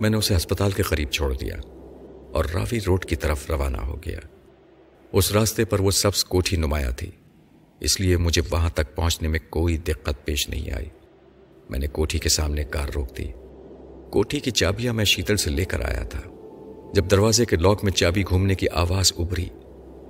[0.00, 1.54] میں نے اسے ہسپتال کے قریب چھوڑ دیا
[2.32, 4.18] اور راوی روڈ کی طرف روانہ ہو گیا۔
[5.12, 7.10] اس راستے پر وہ سبز کوٹھی نمایاں تھی۔
[7.80, 10.88] اس لیے مجھے وہاں تک پہنچنے میں کوئی دقت پیش نہیں آئی۔
[11.70, 13.24] میں نے کوٹھی کے سامنے کار روک دی۔
[14.10, 16.20] کوٹھی کی چابیاں میں شیتل سے لے کر آیا تھا۔
[16.94, 19.48] جب دروازے کے لاک میں چابی گھومنے کی آواز ابری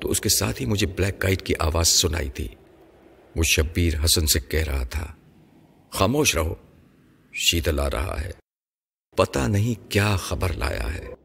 [0.00, 2.48] تو اس کے ساتھ ہی مجھے بلیک گائٹ کی آواز سنائی تھی
[3.36, 5.06] وہ شبیر حسن سے کہہ رہا تھا،
[5.90, 6.54] خاموش رہو،
[7.32, 8.30] شیتل آ رہا ہے۔
[9.16, 11.17] پتا نہیں کیا خبر لایا ہے۔